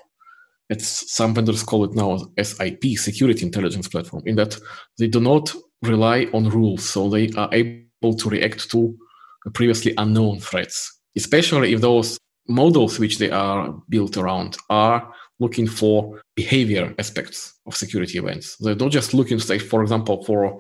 it's 0.70 1.14
some 1.14 1.34
vendors 1.34 1.64
call 1.64 1.86
it 1.86 1.96
now 1.96 2.18
SIP, 2.42 2.84
Security 2.98 3.46
Intelligence 3.46 3.88
Platform, 3.88 4.24
in 4.26 4.36
that 4.36 4.58
they 5.00 5.08
do 5.08 5.22
not 5.22 5.54
rely 5.82 6.28
on 6.34 6.50
rules, 6.50 6.88
so 6.90 7.10
they 7.10 7.30
are 7.38 7.50
able 7.54 8.16
to 8.18 8.30
react 8.30 8.70
to 8.72 8.98
previously 9.54 9.94
unknown 9.98 10.40
threats, 10.40 11.00
especially 11.16 11.74
if 11.74 11.80
those 11.80 12.18
models 12.50 13.00
which 13.00 13.18
they 13.18 13.30
are 13.30 13.74
built 13.88 14.18
around 14.18 14.58
are 14.70 15.14
looking 15.40 15.68
for 15.68 16.22
behavior 16.36 16.94
aspects 17.00 17.60
of 17.66 17.76
security 17.76 18.18
events. 18.18 18.58
They're 18.58 18.76
not 18.76 18.92
just 18.92 19.14
looking, 19.14 19.40
say, 19.40 19.60
for 19.60 19.82
example, 19.84 20.24
for 20.26 20.60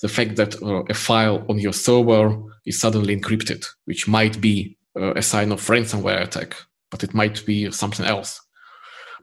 the 0.00 0.08
fact 0.08 0.36
that 0.36 0.62
uh, 0.62 0.84
a 0.88 0.94
file 0.94 1.44
on 1.48 1.58
your 1.58 1.72
server 1.72 2.36
is 2.64 2.80
suddenly 2.80 3.16
encrypted, 3.16 3.66
which 3.86 4.06
might 4.06 4.40
be 4.40 4.76
uh, 4.96 5.14
a 5.14 5.22
sign 5.22 5.52
of 5.52 5.60
ransomware 5.66 6.22
attack, 6.22 6.54
but 6.90 7.02
it 7.02 7.14
might 7.14 7.44
be 7.44 7.70
something 7.70 8.06
else. 8.06 8.40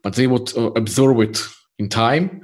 But 0.03 0.15
they 0.15 0.27
would 0.27 0.55
uh, 0.57 0.71
observe 0.75 1.19
it 1.21 1.41
in 1.79 1.89
time, 1.89 2.41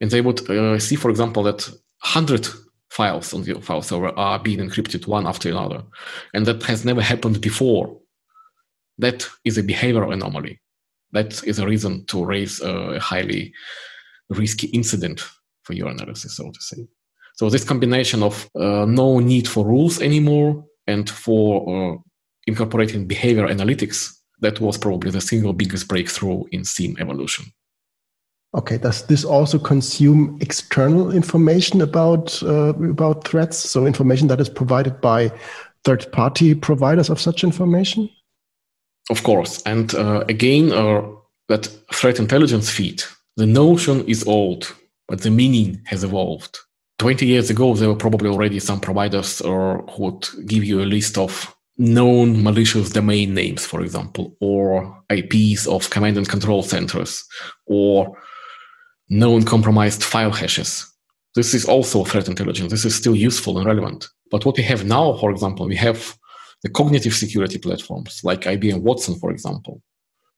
and 0.00 0.10
they 0.10 0.20
would 0.20 0.48
uh, 0.50 0.78
see, 0.78 0.96
for 0.96 1.10
example, 1.10 1.42
that 1.44 1.68
100 2.02 2.48
files 2.90 3.32
on 3.32 3.44
your 3.44 3.60
file 3.60 3.82
server 3.82 4.16
are 4.18 4.38
being 4.38 4.58
encrypted 4.58 5.06
one 5.06 5.26
after 5.26 5.48
another, 5.48 5.82
and 6.34 6.46
that 6.46 6.62
has 6.64 6.84
never 6.84 7.02
happened 7.02 7.40
before. 7.40 7.98
That 8.98 9.28
is 9.44 9.56
a 9.56 9.62
behavioral 9.62 10.12
anomaly. 10.12 10.60
That 11.12 11.42
is 11.44 11.58
a 11.60 11.66
reason 11.66 12.04
to 12.06 12.24
raise 12.24 12.60
a 12.60 12.98
highly 12.98 13.52
risky 14.28 14.66
incident 14.68 15.22
for 15.62 15.72
your 15.74 15.88
analysis, 15.88 16.36
so 16.36 16.50
to 16.50 16.60
say. 16.60 16.88
So 17.38 17.48
this 17.48 17.62
combination 17.62 18.24
of 18.24 18.50
uh, 18.56 18.84
no 18.84 19.20
need 19.20 19.46
for 19.46 19.64
rules 19.64 20.02
anymore 20.02 20.64
and 20.88 21.08
for 21.08 21.44
uh, 21.68 21.96
incorporating 22.48 23.06
behavior 23.06 23.46
analytics, 23.46 24.12
that 24.40 24.60
was 24.60 24.76
probably 24.76 25.12
the 25.12 25.20
single 25.20 25.52
biggest 25.52 25.86
breakthrough 25.86 26.42
in 26.50 26.64
SIEM 26.64 26.96
evolution. 26.98 27.44
Okay, 28.56 28.76
does 28.78 29.06
this 29.06 29.24
also 29.24 29.56
consume 29.56 30.36
external 30.40 31.12
information 31.12 31.80
about 31.80 32.42
uh, 32.42 32.74
about 32.90 33.28
threats? 33.28 33.58
So 33.58 33.86
information 33.86 34.26
that 34.28 34.40
is 34.40 34.48
provided 34.48 35.00
by 35.00 35.30
third-party 35.84 36.54
providers 36.56 37.08
of 37.08 37.20
such 37.20 37.44
information? 37.44 38.08
Of 39.10 39.22
course, 39.22 39.62
and 39.62 39.94
uh, 39.94 40.24
again, 40.28 40.72
uh, 40.72 41.02
that 41.48 41.68
threat 41.92 42.18
intelligence 42.18 42.68
feed. 42.68 43.02
The 43.36 43.46
notion 43.46 44.04
is 44.08 44.26
old, 44.26 44.74
but 45.06 45.20
the 45.20 45.30
meaning 45.30 45.82
has 45.84 46.02
evolved. 46.02 46.58
20 46.98 47.26
years 47.26 47.48
ago, 47.48 47.74
there 47.74 47.88
were 47.88 47.96
probably 47.96 48.28
already 48.28 48.58
some 48.58 48.80
providers 48.80 49.40
or 49.40 49.84
who 49.92 50.04
would 50.04 50.28
give 50.46 50.64
you 50.64 50.80
a 50.80 50.84
list 50.84 51.16
of 51.16 51.54
known 51.76 52.42
malicious 52.42 52.90
domain 52.90 53.34
names, 53.34 53.64
for 53.64 53.80
example, 53.82 54.36
or 54.40 55.00
IPs 55.10 55.66
of 55.68 55.90
command 55.90 56.16
and 56.16 56.28
control 56.28 56.62
centers, 56.62 57.24
or 57.66 58.18
known 59.08 59.44
compromised 59.44 60.02
file 60.02 60.32
hashes. 60.32 60.92
This 61.36 61.54
is 61.54 61.64
also 61.64 62.02
threat 62.02 62.26
intelligence. 62.26 62.72
This 62.72 62.84
is 62.84 62.96
still 62.96 63.14
useful 63.14 63.58
and 63.58 63.66
relevant. 63.66 64.08
But 64.30 64.44
what 64.44 64.56
we 64.56 64.64
have 64.64 64.84
now, 64.84 65.16
for 65.18 65.30
example, 65.30 65.66
we 65.66 65.76
have 65.76 66.16
the 66.62 66.68
cognitive 66.68 67.14
security 67.14 67.58
platforms 67.58 68.20
like 68.24 68.40
IBM 68.42 68.82
Watson, 68.82 69.14
for 69.20 69.30
example. 69.30 69.80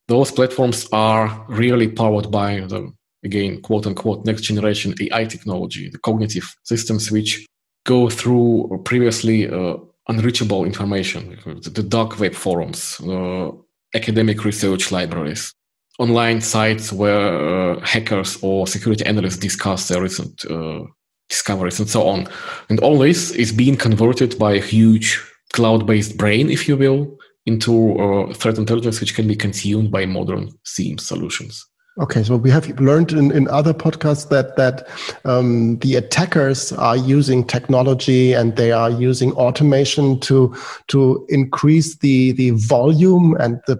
Those 0.07 0.31
platforms 0.31 0.87
are 0.91 1.43
really 1.49 1.87
powered 1.87 2.29
by 2.29 2.59
the 2.59 2.93
again, 3.23 3.61
quote 3.61 3.87
unquote, 3.87 4.25
next 4.25 4.41
generation 4.41 4.93
AI 4.99 5.25
technology, 5.25 5.89
the 5.89 5.99
cognitive 5.99 6.55
systems 6.63 7.11
which 7.11 7.45
go 7.85 8.09
through 8.09 8.81
previously 8.85 9.49
uh, 9.49 9.75
unreachable 10.07 10.65
information, 10.65 11.37
the 11.63 11.83
dark 11.83 12.19
web 12.19 12.33
forums, 12.33 12.99
uh, 13.01 13.51
academic 13.95 14.43
research 14.45 14.91
libraries, 14.91 15.53
online 15.99 16.41
sites 16.41 16.91
where 16.91 17.73
uh, 17.73 17.79
hackers 17.81 18.37
or 18.41 18.67
security 18.67 19.05
analysts 19.05 19.37
discuss 19.37 19.87
their 19.87 20.01
recent 20.01 20.45
uh, 20.45 20.81
discoveries 21.29 21.79
and 21.79 21.89
so 21.89 22.07
on. 22.07 22.27
And 22.69 22.79
all 22.79 22.97
this 22.97 23.31
is 23.31 23.51
being 23.51 23.77
converted 23.77 24.37
by 24.37 24.53
a 24.53 24.61
huge 24.61 25.23
cloud 25.53 25.85
based 25.85 26.17
brain, 26.17 26.49
if 26.49 26.67
you 26.67 26.77
will, 26.77 27.17
into 27.45 27.97
uh, 27.99 28.33
threat 28.33 28.57
intelligence 28.57 28.99
which 28.99 29.15
can 29.15 29.27
be 29.27 29.35
consumed 29.35 29.91
by 29.91 30.05
modern 30.05 30.51
SIEM 30.63 30.97
solutions. 30.97 31.65
Okay, 31.99 32.23
so 32.23 32.37
we 32.37 32.49
have 32.49 32.79
learned 32.79 33.11
in, 33.11 33.31
in 33.31 33.49
other 33.49 33.73
podcasts 33.73 34.29
that 34.29 34.55
that 34.55 34.87
um, 35.25 35.77
the 35.79 35.95
attackers 35.95 36.71
are 36.71 36.95
using 36.95 37.43
technology 37.45 38.31
and 38.31 38.55
they 38.55 38.71
are 38.71 38.89
using 38.89 39.33
automation 39.33 40.17
to 40.21 40.55
to 40.87 41.25
increase 41.27 41.97
the 41.97 42.31
the 42.31 42.51
volume 42.51 43.35
and 43.41 43.59
the 43.67 43.77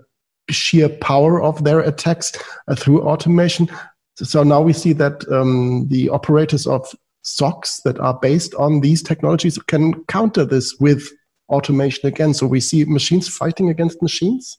sheer 0.50 0.90
power 0.90 1.42
of 1.42 1.64
their 1.64 1.80
attacks 1.80 2.34
uh, 2.68 2.76
through 2.76 3.02
automation. 3.02 3.70
So 4.16 4.44
now 4.44 4.62
we 4.62 4.74
see 4.74 4.92
that 4.94 5.26
um, 5.32 5.88
the 5.88 6.10
operators 6.10 6.68
of 6.68 6.86
SOCs 7.24 7.82
that 7.84 7.98
are 8.00 8.20
based 8.20 8.54
on 8.56 8.82
these 8.82 9.02
technologies 9.02 9.58
can 9.58 10.04
counter 10.06 10.44
this 10.44 10.76
with 10.82 11.08
automation 11.48 12.08
again. 12.08 12.34
So 12.34 12.46
we 12.46 12.60
see 12.60 12.84
machines 12.84 13.30
fighting 13.30 13.70
against 13.70 14.02
machines. 14.02 14.58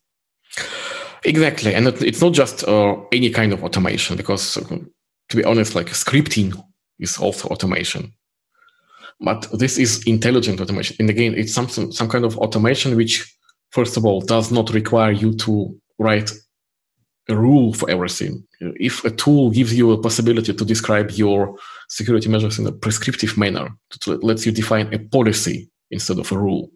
Exactly, 1.24 1.74
and 1.74 1.86
it's 1.86 2.20
not 2.20 2.32
just 2.32 2.66
uh, 2.66 2.96
any 3.12 3.30
kind 3.30 3.52
of 3.52 3.62
automation 3.62 4.16
because, 4.16 4.56
uh, 4.56 4.78
to 5.28 5.36
be 5.36 5.44
honest, 5.44 5.74
like 5.74 5.86
scripting 5.86 6.52
is 6.98 7.16
also 7.16 7.48
automation. 7.48 8.12
But 9.20 9.46
this 9.52 9.78
is 9.78 10.02
intelligent 10.04 10.60
automation, 10.60 10.96
and 10.98 11.08
again, 11.08 11.34
it's 11.36 11.54
some 11.54 11.68
some 11.68 12.08
kind 12.08 12.24
of 12.24 12.36
automation 12.38 12.96
which, 12.96 13.36
first 13.70 13.96
of 13.96 14.04
all, 14.04 14.20
does 14.20 14.50
not 14.50 14.70
require 14.74 15.12
you 15.12 15.34
to 15.36 15.78
write 15.98 16.32
a 17.28 17.36
rule 17.36 17.72
for 17.72 17.88
everything. 17.88 18.44
If 18.60 19.04
a 19.04 19.10
tool 19.10 19.50
gives 19.50 19.72
you 19.72 19.92
a 19.92 20.02
possibility 20.02 20.52
to 20.52 20.64
describe 20.64 21.12
your 21.12 21.56
security 21.88 22.28
measures 22.28 22.58
in 22.58 22.66
a 22.66 22.72
prescriptive 22.72 23.38
manner, 23.38 23.68
that 24.06 24.24
lets 24.24 24.44
you 24.44 24.50
define 24.50 24.92
a 24.92 24.98
policy 24.98 25.70
instead 25.92 26.18
of 26.18 26.32
a 26.32 26.38
rule, 26.38 26.70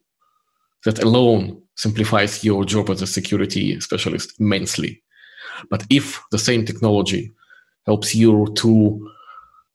that 0.87 1.03
alone 1.03 1.61
simplifies 1.75 2.45
your 2.45 2.65
job 2.65 2.89
as 2.91 3.03
a 3.03 3.07
security 3.07 3.79
specialist 3.81 4.41
immensely. 4.41 5.03
But 5.69 5.85
if 5.91 6.23
the 6.31 6.39
same 6.39 6.65
technology 6.65 7.35
helps 7.87 8.15
you 8.15 8.47
to 8.57 9.11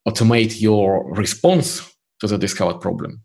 automate 0.08 0.62
your 0.62 1.14
response 1.14 1.94
to 2.22 2.28
the 2.28 2.38
discovered 2.38 2.80
problem, 2.80 3.22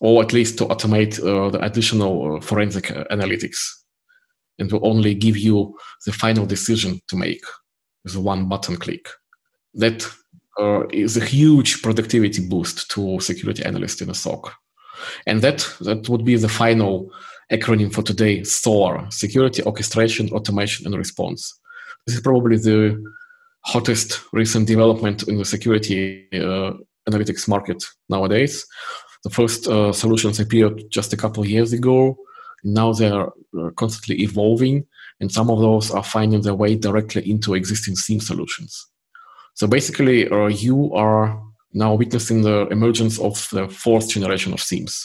or 0.00 0.22
at 0.22 0.32
least 0.32 0.58
to 0.58 0.64
automate 0.66 1.18
uh, 1.20 1.50
the 1.50 1.64
additional 1.64 2.36
uh, 2.36 2.40
forensic 2.40 2.90
uh, 2.90 3.04
analytics, 3.12 3.58
and 4.58 4.72
will 4.72 4.86
only 4.86 5.14
give 5.14 5.36
you 5.36 5.78
the 6.06 6.12
final 6.12 6.44
decision 6.44 7.00
to 7.06 7.16
make 7.16 7.44
with 8.02 8.16
one 8.16 8.48
button 8.48 8.76
click. 8.76 9.08
That 9.74 10.04
uh, 10.58 10.88
is 10.88 11.16
a 11.16 11.24
huge 11.24 11.82
productivity 11.82 12.46
boost 12.48 12.90
to 12.90 13.20
security 13.20 13.64
analysts 13.64 14.02
in 14.02 14.10
a 14.10 14.14
SOC. 14.14 14.52
And 15.26 15.42
that, 15.42 15.68
that 15.80 16.08
would 16.08 16.24
be 16.24 16.36
the 16.36 16.48
final 16.48 17.10
acronym 17.50 17.92
for 17.92 18.02
today, 18.02 18.44
SOAR, 18.44 19.06
Security 19.10 19.62
Orchestration, 19.62 20.30
Automation, 20.30 20.86
and 20.86 20.96
Response. 20.96 21.58
This 22.06 22.16
is 22.16 22.22
probably 22.22 22.56
the 22.56 23.02
hottest 23.62 24.20
recent 24.32 24.66
development 24.66 25.24
in 25.24 25.36
the 25.36 25.44
security 25.44 26.26
uh, 26.32 26.72
analytics 27.08 27.48
market 27.48 27.84
nowadays. 28.08 28.66
The 29.24 29.30
first 29.30 29.66
uh, 29.66 29.92
solutions 29.92 30.40
appeared 30.40 30.90
just 30.90 31.12
a 31.12 31.16
couple 31.16 31.42
of 31.42 31.48
years 31.48 31.72
ago. 31.72 32.16
Now 32.64 32.92
they 32.92 33.10
are 33.10 33.32
uh, 33.58 33.70
constantly 33.76 34.22
evolving, 34.22 34.86
and 35.20 35.30
some 35.30 35.50
of 35.50 35.60
those 35.60 35.90
are 35.90 36.04
finding 36.04 36.42
their 36.42 36.54
way 36.54 36.76
directly 36.76 37.28
into 37.30 37.54
existing 37.54 37.96
SIEM 37.96 38.20
solutions. 38.20 38.86
So 39.54 39.66
basically, 39.66 40.28
uh, 40.28 40.46
you 40.46 40.94
are 40.94 41.42
now 41.72 41.94
witnessing 41.94 42.42
the 42.42 42.66
emergence 42.68 43.18
of 43.18 43.48
the 43.52 43.68
fourth 43.68 44.08
generation 44.08 44.52
of 44.52 44.60
SIEMs, 44.60 45.04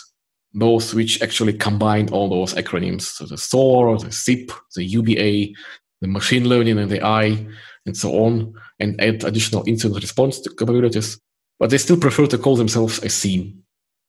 those 0.53 0.93
which 0.93 1.21
actually 1.21 1.53
combine 1.53 2.09
all 2.09 2.29
those 2.29 2.53
acronyms, 2.53 3.01
so 3.01 3.25
the 3.25 3.37
SOAR, 3.37 3.97
the 3.97 4.11
SIP, 4.11 4.51
the 4.75 4.83
UBA, 4.83 5.53
the 6.01 6.07
machine 6.07 6.47
learning 6.47 6.79
and 6.79 6.89
the 6.89 7.05
AI, 7.05 7.45
and 7.85 7.95
so 7.95 8.11
on, 8.23 8.53
and 8.79 8.99
add 9.01 9.23
additional 9.23 9.63
incident 9.67 10.01
response 10.01 10.39
capabilities. 10.57 11.19
But 11.59 11.69
they 11.69 11.77
still 11.77 11.97
prefer 11.97 12.25
to 12.27 12.37
call 12.37 12.55
themselves 12.55 13.01
a 13.03 13.09
SIEM, 13.09 13.63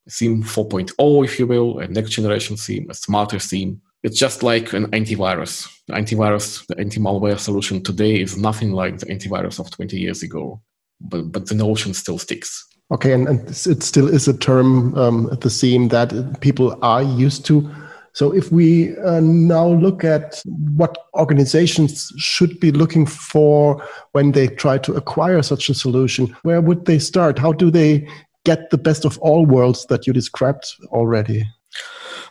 a 0.06 0.10
SIEM 0.10 0.42
4.0, 0.42 1.25
if 1.25 1.38
you 1.38 1.46
will, 1.46 1.78
a 1.78 1.88
next 1.88 2.10
generation 2.10 2.56
SIEM, 2.56 2.90
a 2.90 2.94
smarter 2.94 3.38
SIEM. 3.38 3.80
It's 4.02 4.18
just 4.18 4.42
like 4.42 4.72
an 4.72 4.86
antivirus. 4.92 5.68
The 5.88 5.94
antivirus, 5.94 6.66
the 6.66 6.78
anti-malware 6.78 7.38
solution 7.38 7.82
today 7.82 8.20
is 8.20 8.36
nothing 8.36 8.72
like 8.72 8.98
the 8.98 9.06
antivirus 9.06 9.58
of 9.58 9.70
20 9.70 9.98
years 9.98 10.22
ago, 10.22 10.60
but, 11.00 11.32
but 11.32 11.46
the 11.46 11.54
notion 11.54 11.94
still 11.94 12.18
sticks. 12.18 12.66
Okay, 12.92 13.12
and, 13.12 13.26
and 13.26 13.48
it 13.48 13.82
still 13.82 14.08
is 14.08 14.28
a 14.28 14.36
term, 14.36 14.96
um, 14.96 15.28
the 15.40 15.50
SIEM 15.50 15.88
that 15.88 16.40
people 16.40 16.78
are 16.82 17.02
used 17.02 17.44
to. 17.46 17.68
So, 18.12 18.32
if 18.32 18.50
we 18.52 18.96
uh, 18.98 19.20
now 19.20 19.66
look 19.66 20.04
at 20.04 20.40
what 20.76 20.96
organizations 21.14 22.12
should 22.16 22.58
be 22.60 22.70
looking 22.70 23.04
for 23.04 23.84
when 24.12 24.32
they 24.32 24.46
try 24.46 24.78
to 24.78 24.94
acquire 24.94 25.42
such 25.42 25.68
a 25.68 25.74
solution, 25.74 26.34
where 26.42 26.60
would 26.60 26.86
they 26.86 26.98
start? 26.98 27.38
How 27.38 27.52
do 27.52 27.70
they 27.70 28.08
get 28.44 28.70
the 28.70 28.78
best 28.78 29.04
of 29.04 29.18
all 29.18 29.44
worlds 29.44 29.84
that 29.86 30.06
you 30.06 30.12
described 30.12 30.64
already? 30.86 31.44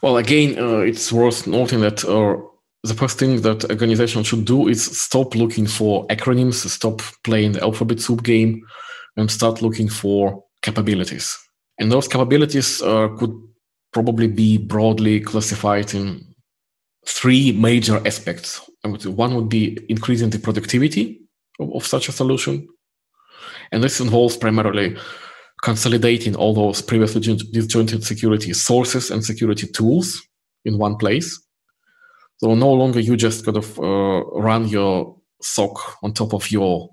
Well, 0.02 0.18
again, 0.18 0.58
uh, 0.58 0.80
it's 0.80 1.12
worth 1.12 1.46
noting 1.46 1.82
that 1.82 2.06
uh, 2.06 2.42
the 2.88 2.94
first 2.94 3.20
thing 3.20 3.42
that 3.42 3.70
organizations 3.70 4.28
should 4.28 4.46
do 4.46 4.68
is 4.68 4.86
stop 4.86 5.36
looking 5.36 5.68
for 5.68 6.06
acronyms, 6.08 6.68
stop 6.70 7.02
playing 7.24 7.54
the 7.54 7.62
alphabet 7.62 8.00
soup 8.00 8.24
game, 8.24 8.62
and 9.18 9.32
start 9.32 9.62
looking 9.62 9.90
for 9.90 10.44
capabilities. 10.62 11.38
And 11.80 11.92
those 11.92 12.08
capabilities 12.08 12.82
uh, 12.82 13.10
could 13.18 13.34
probably 13.94 14.28
be 14.28 14.58
broadly 14.58 15.20
classified 15.20 15.94
in 15.94 16.36
three 17.08 17.52
major 17.52 18.02
aspects. 18.06 18.62
One 18.84 19.36
would 19.36 19.50
be 19.50 19.78
increasing 19.90 20.30
the 20.30 20.40
productivity 20.40 21.22
of, 21.60 21.74
of 21.74 21.86
such 21.86 22.10
a 22.10 22.12
solution. 22.12 22.68
And 23.72 23.84
this 23.84 24.00
involves 24.00 24.38
primarily 24.38 24.98
consolidating 25.64 26.36
all 26.36 26.54
those 26.54 26.82
previously 26.82 27.22
disjointed 27.52 28.04
security 28.04 28.54
sources 28.54 29.10
and 29.10 29.24
security 29.24 29.68
tools 29.68 30.22
in 30.66 30.78
one 30.78 30.98
place. 30.98 31.42
So 32.38 32.56
no 32.56 32.72
longer 32.72 33.00
you 33.00 33.16
just 33.16 33.46
kind 33.46 33.58
of 33.58 33.80
uh, 33.80 34.24
run 34.40 34.68
your 34.68 35.18
SOC 35.42 36.04
on 36.04 36.14
top 36.14 36.34
of 36.34 36.52
your 36.52 36.90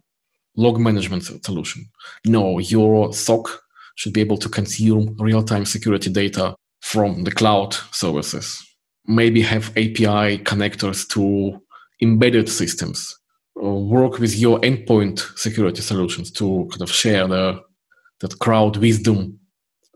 log 0.57 0.79
management 0.79 1.25
solution. 1.45 1.87
No, 2.27 2.59
your 2.59 3.13
SOC 3.13 3.49
should 3.97 4.13
be 4.13 4.21
able 4.21 4.39
to 4.39 4.49
consume 4.49 5.17
real-time 5.19 5.65
security 5.65 6.11
data 6.11 6.55
from 6.81 7.25
the 7.25 7.31
cloud 7.31 7.75
services. 7.91 8.61
Maybe 9.07 9.43
have 9.43 9.71
API 9.71 10.39
connectors 10.39 11.09
to 11.09 11.61
embedded 12.01 12.49
systems. 12.49 13.17
work 13.55 14.19
with 14.19 14.35
your 14.37 14.61
endpoint 14.61 15.21
security 15.39 15.83
solutions 15.83 16.31
to 16.33 16.67
kind 16.71 16.83
of 16.83 16.91
share 16.91 17.29
the 17.29 17.61
that 18.21 18.39
crowd 18.39 18.77
wisdom 18.77 19.39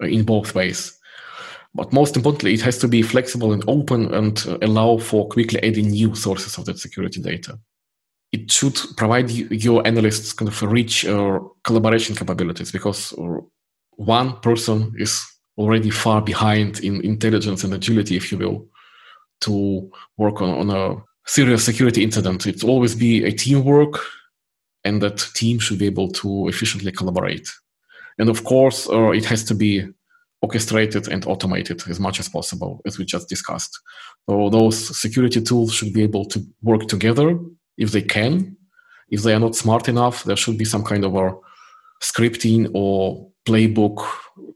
in 0.01 0.25
both 0.25 0.55
ways. 0.55 0.99
But 1.77 1.93
most 1.93 2.17
importantly, 2.17 2.55
it 2.55 2.63
has 2.63 2.79
to 2.79 2.89
be 2.89 3.03
flexible 3.03 3.53
and 3.53 3.63
open 3.69 4.13
and 4.15 4.45
allow 4.63 4.97
for 4.97 5.29
quickly 5.29 5.63
adding 5.63 5.91
new 5.91 6.15
sources 6.15 6.57
of 6.57 6.65
that 6.65 6.79
security 6.79 7.21
data. 7.21 7.59
It 8.33 8.51
should 8.51 8.79
provide 8.97 9.31
your 9.31 9.87
analysts 9.87 10.33
kind 10.33 10.49
of 10.49 10.63
rich 10.63 11.05
uh, 11.07 11.39
collaboration 11.65 12.17
capabilities 12.17 12.73
because 12.73 13.15
one 13.97 14.41
person 14.41 14.95
is 14.99 15.23
already 15.59 15.91
far 15.91 16.23
behind 16.23 16.81
in 16.81 17.05
intelligence 17.05 17.63
and 17.63 17.75
agility, 17.75 18.17
if 18.17 18.33
you 18.33 18.39
will, 18.39 18.67
to 19.43 19.91
work 20.17 20.41
on, 20.41 20.71
on 20.71 20.71
a 20.71 21.03
serious 21.27 21.65
security 21.65 22.03
incident. 22.03 22.47
It's 22.47 22.65
always 22.65 22.95
be 22.95 23.25
a 23.25 23.33
teamwork, 23.33 24.01
and 24.85 25.03
that 25.03 25.19
team 25.35 25.59
should 25.59 25.79
be 25.79 25.87
able 25.87 26.09
to 26.13 26.49
efficiently 26.49 26.93
collaborate. 26.93 27.49
And 28.19 28.29
of 28.31 28.45
course, 28.45 28.89
uh, 28.89 29.11
it 29.11 29.25
has 29.27 29.45
to 29.45 29.55
be 29.55 29.89
orchestrated 30.43 31.09
and 31.09 31.27
automated 31.27 31.83
as 31.89 31.99
much 31.99 32.21
as 32.21 32.29
possible, 32.29 32.81
as 32.87 32.99
we 32.99 33.05
just 33.05 33.29
discussed. 33.29 33.79
So 34.29 34.51
those 34.51 34.99
security 34.99 35.41
tools 35.41 35.73
should 35.73 35.93
be 35.93 36.03
able 36.03 36.25
to 36.27 36.45
work 36.63 36.87
together 36.89 37.39
if 37.79 37.93
they 37.93 38.03
can. 38.03 38.57
If 39.09 39.23
they 39.23 39.35
are 39.35 39.41
not 39.41 39.57
smart 39.57 39.89
enough, 39.89 40.25
there 40.25 40.37
should 40.37 40.59
be 40.59 40.65
some 40.65 40.85
kind 40.85 41.05
of 41.05 41.15
a 41.15 41.33
scripting 42.03 42.71
or 42.75 43.31
playbook 43.47 44.05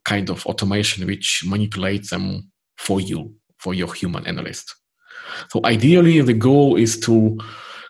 kind 0.04 0.28
of 0.28 0.44
automation 0.46 1.06
which 1.06 1.44
manipulates 1.46 2.10
them 2.10 2.50
for 2.76 3.00
you, 3.00 3.32
for 3.58 3.74
your 3.74 3.92
human 3.94 4.26
analyst. 4.26 4.74
So 5.48 5.60
ideally, 5.64 6.20
the 6.20 6.34
goal 6.34 6.76
is 6.76 6.98
to 7.00 7.38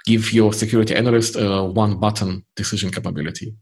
give 0.06 0.32
your 0.32 0.52
security 0.52 0.94
analyst 0.94 1.36
a 1.36 1.64
one 1.64 1.98
button 1.98 2.44
decision 2.56 2.90
capability. 2.90 3.54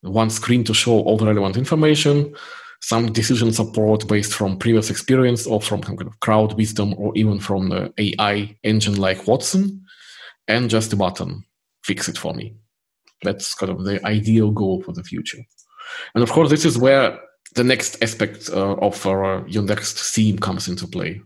One 0.00 0.30
screen 0.30 0.64
to 0.64 0.74
show 0.74 1.00
all 1.00 1.16
the 1.16 1.26
relevant 1.26 1.56
information, 1.56 2.34
some 2.80 3.12
decision 3.12 3.52
support 3.52 4.06
based 4.08 4.34
from 4.34 4.58
previous 4.58 4.90
experience 4.90 5.46
or 5.46 5.60
from 5.60 5.82
kind 5.82 6.00
of 6.02 6.20
crowd 6.20 6.54
wisdom 6.54 6.94
or 6.96 7.12
even 7.16 7.40
from 7.40 7.68
the 7.68 7.92
AI 7.98 8.56
engine 8.62 8.96
like 8.96 9.26
Watson, 9.26 9.84
and 10.46 10.70
just 10.70 10.92
a 10.92 10.96
button, 10.96 11.44
fix 11.82 12.08
it 12.08 12.16
for 12.16 12.34
me. 12.34 12.56
That's 13.22 13.54
kind 13.54 13.72
of 13.72 13.84
the 13.84 14.04
ideal 14.06 14.50
goal 14.50 14.82
for 14.82 14.92
the 14.92 15.02
future. 15.02 15.38
And 16.14 16.22
of 16.22 16.30
course, 16.30 16.50
this 16.50 16.64
is 16.64 16.78
where 16.78 17.18
the 17.54 17.64
next 17.64 18.02
aspect 18.02 18.50
uh, 18.50 18.74
of 18.74 19.04
our, 19.06 19.46
your 19.48 19.62
next 19.62 19.98
SIEM 19.98 20.38
comes 20.38 20.68
into 20.68 20.86
play, 20.86 21.20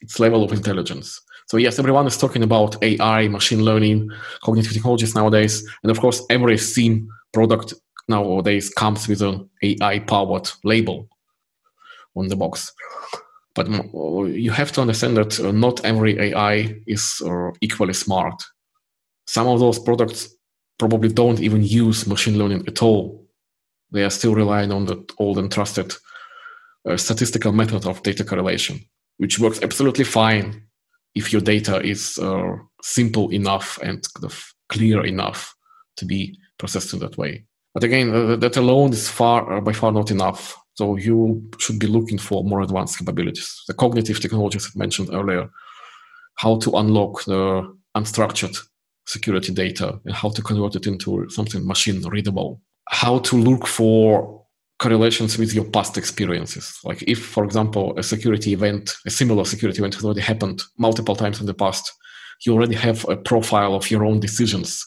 its 0.00 0.20
level 0.20 0.44
of 0.44 0.52
intelligence. 0.52 1.20
So 1.46 1.56
yes, 1.56 1.78
everyone 1.78 2.06
is 2.06 2.18
talking 2.18 2.42
about 2.42 2.82
AI, 2.82 3.28
machine 3.28 3.64
learning, 3.64 4.10
cognitive 4.42 4.72
technologies 4.72 5.14
nowadays, 5.14 5.66
and 5.82 5.90
of 5.90 5.98
course, 6.00 6.22
every 6.28 6.58
SIEM 6.58 7.08
product 7.32 7.72
nowadays 8.08 8.70
comes 8.70 9.08
with 9.08 9.22
an 9.22 9.48
AI-powered 9.62 10.50
label 10.64 11.08
on 12.16 12.28
the 12.28 12.36
box. 12.36 12.72
But 13.54 13.68
you 13.68 14.50
have 14.50 14.72
to 14.72 14.80
understand 14.80 15.16
that 15.16 15.40
uh, 15.40 15.52
not 15.52 15.84
every 15.84 16.18
AI 16.18 16.76
is 16.86 17.20
uh, 17.24 17.50
equally 17.60 17.94
smart. 17.94 18.42
Some 19.26 19.48
of 19.48 19.60
those 19.60 19.78
products 19.78 20.28
probably 20.78 21.08
don't 21.08 21.40
even 21.40 21.64
use 21.64 22.06
machine 22.06 22.38
learning 22.38 22.64
at 22.68 22.82
all 22.82 23.28
they 23.90 24.04
are 24.04 24.10
still 24.10 24.34
relying 24.34 24.72
on 24.72 24.84
the 24.84 25.02
old 25.18 25.38
and 25.38 25.50
trusted 25.50 25.94
uh, 26.88 26.96
statistical 26.96 27.52
method 27.52 27.86
of 27.86 28.02
data 28.02 28.24
correlation, 28.24 28.80
which 29.16 29.38
works 29.38 29.60
absolutely 29.62 30.04
fine 30.04 30.62
if 31.14 31.32
your 31.32 31.40
data 31.40 31.80
is 31.80 32.18
uh, 32.18 32.54
simple 32.82 33.30
enough 33.30 33.78
and 33.82 34.04
kind 34.14 34.24
of 34.24 34.54
clear 34.68 35.04
enough 35.04 35.54
to 35.96 36.04
be 36.04 36.38
processed 36.58 36.92
in 36.92 37.00
that 37.00 37.16
way. 37.16 37.44
But 37.78 37.84
again, 37.84 38.12
uh, 38.12 38.34
that 38.34 38.56
alone 38.56 38.92
is 38.92 39.08
far 39.08 39.52
uh, 39.52 39.60
by 39.60 39.72
far 39.72 39.92
not 39.92 40.10
enough. 40.10 40.56
So 40.74 40.96
you 40.96 41.48
should 41.60 41.78
be 41.78 41.86
looking 41.86 42.18
for 42.18 42.42
more 42.42 42.60
advanced 42.60 42.98
capabilities. 42.98 43.62
The 43.68 43.74
cognitive 43.74 44.18
technologies 44.18 44.66
I 44.66 44.76
mentioned 44.76 45.10
earlier, 45.12 45.48
how 46.34 46.58
to 46.58 46.72
unlock 46.72 47.22
the 47.24 47.72
unstructured 47.96 48.58
security 49.06 49.52
data 49.52 50.00
and 50.04 50.12
how 50.12 50.30
to 50.30 50.42
convert 50.42 50.74
it 50.74 50.88
into 50.88 51.30
something 51.30 51.64
machine 51.64 52.02
readable 52.08 52.60
how 52.88 53.20
to 53.20 53.36
look 53.36 53.68
for 53.68 54.44
correlations 54.80 55.38
with 55.38 55.54
your 55.54 55.66
past 55.66 55.96
experiences. 55.96 56.80
Like 56.82 57.04
if, 57.06 57.24
for 57.24 57.44
example, 57.44 57.96
a 57.96 58.02
security 58.02 58.52
event, 58.52 58.92
a 59.06 59.10
similar 59.10 59.44
security 59.44 59.78
event 59.78 59.94
has 59.94 60.04
already 60.04 60.22
happened 60.22 60.62
multiple 60.78 61.14
times 61.14 61.38
in 61.38 61.46
the 61.46 61.54
past, 61.54 61.92
you 62.44 62.54
already 62.54 62.74
have 62.74 63.08
a 63.08 63.16
profile 63.16 63.74
of 63.76 63.88
your 63.88 64.04
own 64.04 64.18
decisions. 64.18 64.84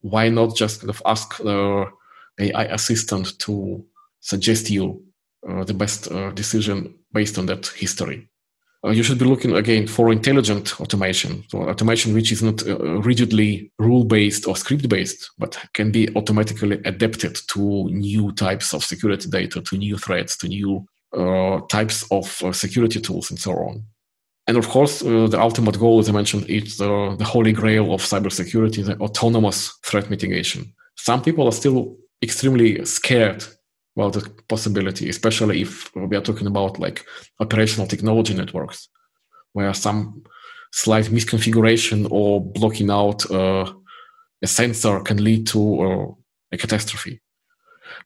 Why 0.00 0.30
not 0.30 0.56
just 0.56 0.80
kind 0.80 0.90
of 0.90 1.00
ask 1.06 1.36
the 1.38 1.86
AI 2.38 2.64
assistant 2.64 3.38
to 3.40 3.84
suggest 4.20 4.70
you 4.70 5.02
uh, 5.48 5.64
the 5.64 5.74
best 5.74 6.10
uh, 6.10 6.30
decision 6.30 6.94
based 7.12 7.38
on 7.38 7.46
that 7.46 7.66
history? 7.66 8.28
uh, 8.84 8.90
you 8.90 9.02
should 9.02 9.18
be 9.18 9.24
looking 9.24 9.56
again 9.56 9.86
for 9.86 10.12
intelligent 10.12 10.78
automation. 10.80 11.44
So 11.48 11.68
automation 11.68 12.12
which 12.12 12.30
is 12.32 12.42
not 12.42 12.66
uh, 12.66 13.00
rigidly 13.00 13.72
rule-based 13.78 14.46
or 14.46 14.56
script-based, 14.56 15.30
but 15.38 15.58
can 15.72 15.90
be 15.90 16.14
automatically 16.16 16.80
adapted 16.84 17.38
to 17.48 17.88
new 17.88 18.32
types 18.32 18.74
of 18.74 18.84
security 18.84 19.28
data, 19.30 19.62
to 19.62 19.76
new 19.76 19.96
threats, 19.96 20.36
to 20.38 20.48
new 20.48 20.86
uh, 21.16 21.60
types 21.70 22.06
of 22.10 22.42
uh, 22.42 22.52
security 22.52 23.00
tools, 23.00 23.30
and 23.30 23.38
so 23.38 23.52
on. 23.52 23.84
And 24.46 24.58
of 24.58 24.68
course, 24.68 25.02
uh, 25.02 25.28
the 25.28 25.40
ultimate 25.40 25.78
goal, 25.78 26.00
as 26.00 26.10
I 26.10 26.12
mentioned, 26.12 26.50
is 26.50 26.78
uh, 26.78 27.14
the 27.16 27.24
holy 27.24 27.52
grail 27.52 27.94
of 27.94 28.02
cybersecurity, 28.02 28.84
the 28.84 28.98
autonomous 28.98 29.72
threat 29.82 30.10
mitigation. 30.10 30.74
Some 30.96 31.22
people 31.22 31.48
are 31.48 31.52
still 31.52 31.96
extremely 32.24 32.84
scared 32.84 33.44
about 33.96 34.14
the 34.14 34.28
possibility, 34.48 35.08
especially 35.08 35.60
if 35.62 35.94
we 35.94 36.16
are 36.16 36.22
talking 36.22 36.46
about 36.46 36.80
like 36.80 37.04
operational 37.40 37.86
technology 37.86 38.34
networks, 38.34 38.88
where 39.52 39.72
some 39.74 40.24
slight 40.72 41.04
misconfiguration 41.06 42.08
or 42.10 42.44
blocking 42.44 42.90
out 42.90 43.30
uh, 43.30 43.72
a 44.42 44.46
sensor 44.46 45.00
can 45.00 45.22
lead 45.22 45.46
to 45.46 45.80
uh, 45.80 46.06
a 46.52 46.56
catastrophe. 46.56 47.20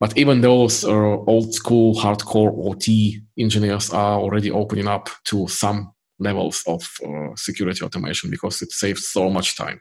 But 0.01 0.17
even 0.19 0.41
those 0.41 0.85
uh, 0.85 0.91
old 0.91 1.55
school 1.55 1.95
hardcore 1.95 2.53
OT 2.67 3.23
engineers 3.39 3.91
are 3.91 4.19
already 4.19 4.51
opening 4.51 4.89
up 4.89 5.09
to 5.25 5.49
some 5.49 5.93
levels 6.19 6.63
of 6.67 6.83
uh, 7.05 7.35
security 7.37 7.85
automation 7.85 8.31
because 8.31 8.63
it 8.63 8.71
saves 8.73 9.09
so 9.09 9.31
much 9.31 9.57
time. 9.57 9.81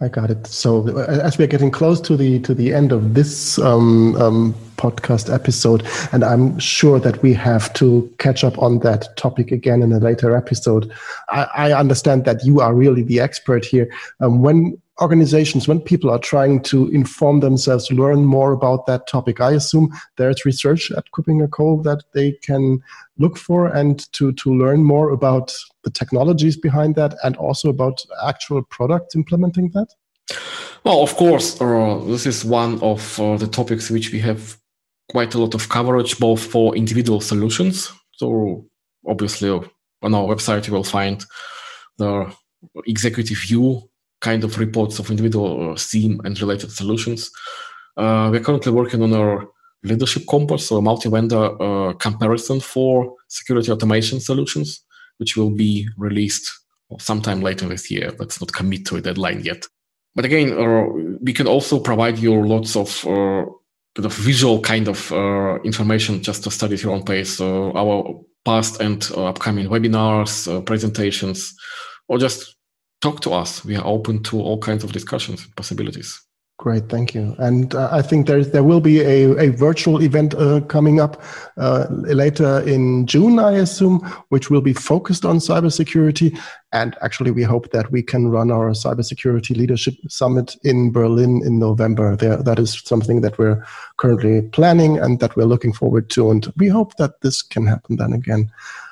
I 0.00 0.08
got 0.08 0.30
it. 0.30 0.46
So 0.46 0.96
as 1.06 1.38
we 1.38 1.44
are 1.44 1.48
getting 1.48 1.72
close 1.72 2.00
to 2.02 2.16
the 2.16 2.38
to 2.40 2.54
the 2.54 2.72
end 2.72 2.92
of 2.92 3.14
this 3.14 3.58
um, 3.58 4.14
um, 4.16 4.54
podcast 4.76 5.32
episode, 5.32 5.84
and 6.12 6.22
I'm 6.22 6.56
sure 6.60 7.00
that 7.00 7.20
we 7.20 7.34
have 7.34 7.72
to 7.74 8.08
catch 8.18 8.44
up 8.44 8.56
on 8.58 8.78
that 8.80 9.16
topic 9.16 9.50
again 9.50 9.82
in 9.82 9.92
a 9.92 9.98
later 9.98 10.36
episode. 10.36 10.92
I, 11.30 11.44
I 11.54 11.72
understand 11.72 12.26
that 12.26 12.44
you 12.44 12.60
are 12.60 12.74
really 12.74 13.02
the 13.02 13.18
expert 13.18 13.64
here. 13.64 13.92
Um, 14.20 14.40
when 14.40 14.80
organizations, 15.00 15.68
when 15.68 15.80
people 15.80 16.10
are 16.10 16.18
trying 16.18 16.62
to 16.62 16.88
inform 16.88 17.40
themselves, 17.40 17.90
learn 17.92 18.24
more 18.24 18.52
about 18.52 18.86
that 18.86 19.06
topic, 19.06 19.40
I 19.40 19.52
assume 19.52 19.92
there's 20.16 20.44
research 20.44 20.90
at 20.90 21.10
KuppingerCole 21.12 21.84
that 21.84 22.02
they 22.14 22.32
can 22.42 22.80
look 23.18 23.36
for 23.36 23.68
and 23.68 24.10
to, 24.12 24.32
to 24.32 24.54
learn 24.54 24.84
more 24.84 25.10
about 25.10 25.52
the 25.84 25.90
technologies 25.90 26.56
behind 26.56 26.96
that 26.96 27.14
and 27.22 27.36
also 27.36 27.68
about 27.68 28.04
actual 28.26 28.62
products 28.62 29.14
implementing 29.14 29.70
that? 29.74 29.88
Well, 30.84 31.02
of 31.02 31.14
course, 31.14 31.60
uh, 31.60 32.00
this 32.06 32.26
is 32.26 32.44
one 32.44 32.80
of 32.80 33.20
uh, 33.20 33.36
the 33.36 33.46
topics 33.46 33.90
which 33.90 34.12
we 34.12 34.20
have 34.20 34.56
quite 35.10 35.34
a 35.34 35.38
lot 35.38 35.54
of 35.54 35.68
coverage, 35.68 36.18
both 36.18 36.44
for 36.44 36.76
individual 36.76 37.20
solutions. 37.20 37.92
So, 38.12 38.66
obviously, 39.06 39.50
on 39.50 40.14
our 40.14 40.24
website, 40.24 40.66
you 40.66 40.74
will 40.74 40.84
find 40.84 41.24
the 41.98 42.32
executive 42.86 43.38
view 43.38 43.87
kind 44.20 44.44
of 44.44 44.58
reports 44.58 44.98
of 44.98 45.10
individual 45.10 45.72
uh, 45.72 45.78
and 46.24 46.40
related 46.40 46.72
solutions. 46.72 47.30
Uh, 47.96 48.28
we're 48.30 48.40
currently 48.40 48.72
working 48.72 49.02
on 49.02 49.12
our 49.12 49.48
leadership 49.84 50.24
compass, 50.28 50.66
so 50.66 50.76
a 50.76 50.82
multi-vendor 50.82 51.62
uh, 51.62 51.92
comparison 51.94 52.60
for 52.60 53.14
security 53.28 53.70
automation 53.70 54.20
solutions, 54.20 54.84
which 55.18 55.36
will 55.36 55.50
be 55.50 55.88
released 55.96 56.50
sometime 56.98 57.40
later 57.40 57.68
this 57.68 57.90
year. 57.90 58.12
Let's 58.18 58.40
not 58.40 58.52
commit 58.52 58.86
to 58.86 58.96
a 58.96 59.00
deadline 59.00 59.40
yet. 59.44 59.64
But 60.14 60.24
again, 60.24 60.52
uh, 60.52 60.86
we 61.20 61.32
can 61.32 61.46
also 61.46 61.78
provide 61.78 62.18
you 62.18 62.44
lots 62.44 62.74
of 62.76 63.04
uh, 63.06 63.44
kind 63.94 64.06
of 64.06 64.14
visual 64.14 64.60
kind 64.60 64.88
of 64.88 65.12
uh, 65.12 65.60
information 65.62 66.22
just 66.22 66.42
to 66.44 66.50
study 66.50 66.74
at 66.74 66.82
your 66.82 66.92
own 66.92 67.04
pace. 67.04 67.36
So 67.36 67.72
our 67.76 68.20
past 68.44 68.80
and 68.80 69.08
upcoming 69.16 69.68
webinars, 69.68 70.64
presentations, 70.64 71.54
or 72.08 72.18
just 72.18 72.57
talk 73.00 73.20
to 73.22 73.32
us. 73.32 73.64
We 73.64 73.76
are 73.76 73.86
open 73.86 74.22
to 74.24 74.40
all 74.40 74.58
kinds 74.58 74.84
of 74.84 74.92
discussions 74.92 75.44
and 75.44 75.54
possibilities. 75.56 76.20
Great, 76.58 76.88
thank 76.88 77.14
you. 77.14 77.36
And 77.38 77.72
uh, 77.72 77.88
I 77.92 78.02
think 78.02 78.26
there 78.26 78.42
there 78.42 78.64
will 78.64 78.80
be 78.80 79.00
a, 79.00 79.30
a 79.38 79.50
virtual 79.50 80.02
event 80.02 80.34
uh, 80.34 80.60
coming 80.62 80.98
up 80.98 81.22
uh, 81.56 81.86
later 81.88 82.60
in 82.66 83.06
June, 83.06 83.38
I 83.38 83.52
assume, 83.52 84.00
which 84.30 84.50
will 84.50 84.60
be 84.60 84.72
focused 84.72 85.24
on 85.24 85.38
cybersecurity. 85.38 86.36
And 86.72 86.96
actually, 87.00 87.30
we 87.30 87.44
hope 87.44 87.70
that 87.70 87.92
we 87.92 88.02
can 88.02 88.26
run 88.26 88.50
our 88.50 88.70
cybersecurity 88.70 89.56
leadership 89.56 89.94
summit 90.08 90.56
in 90.64 90.90
Berlin 90.90 91.42
in 91.46 91.60
November. 91.60 92.16
There, 92.16 92.42
that 92.42 92.58
is 92.58 92.82
something 92.84 93.20
that 93.20 93.38
we're 93.38 93.64
currently 93.96 94.42
planning 94.42 94.98
and 94.98 95.20
that 95.20 95.36
we're 95.36 95.44
looking 95.44 95.72
forward 95.72 96.10
to. 96.10 96.28
And 96.32 96.52
we 96.56 96.66
hope 96.66 96.96
that 96.96 97.20
this 97.20 97.40
can 97.40 97.68
happen 97.68 97.98
then 97.98 98.12
again. 98.12 98.50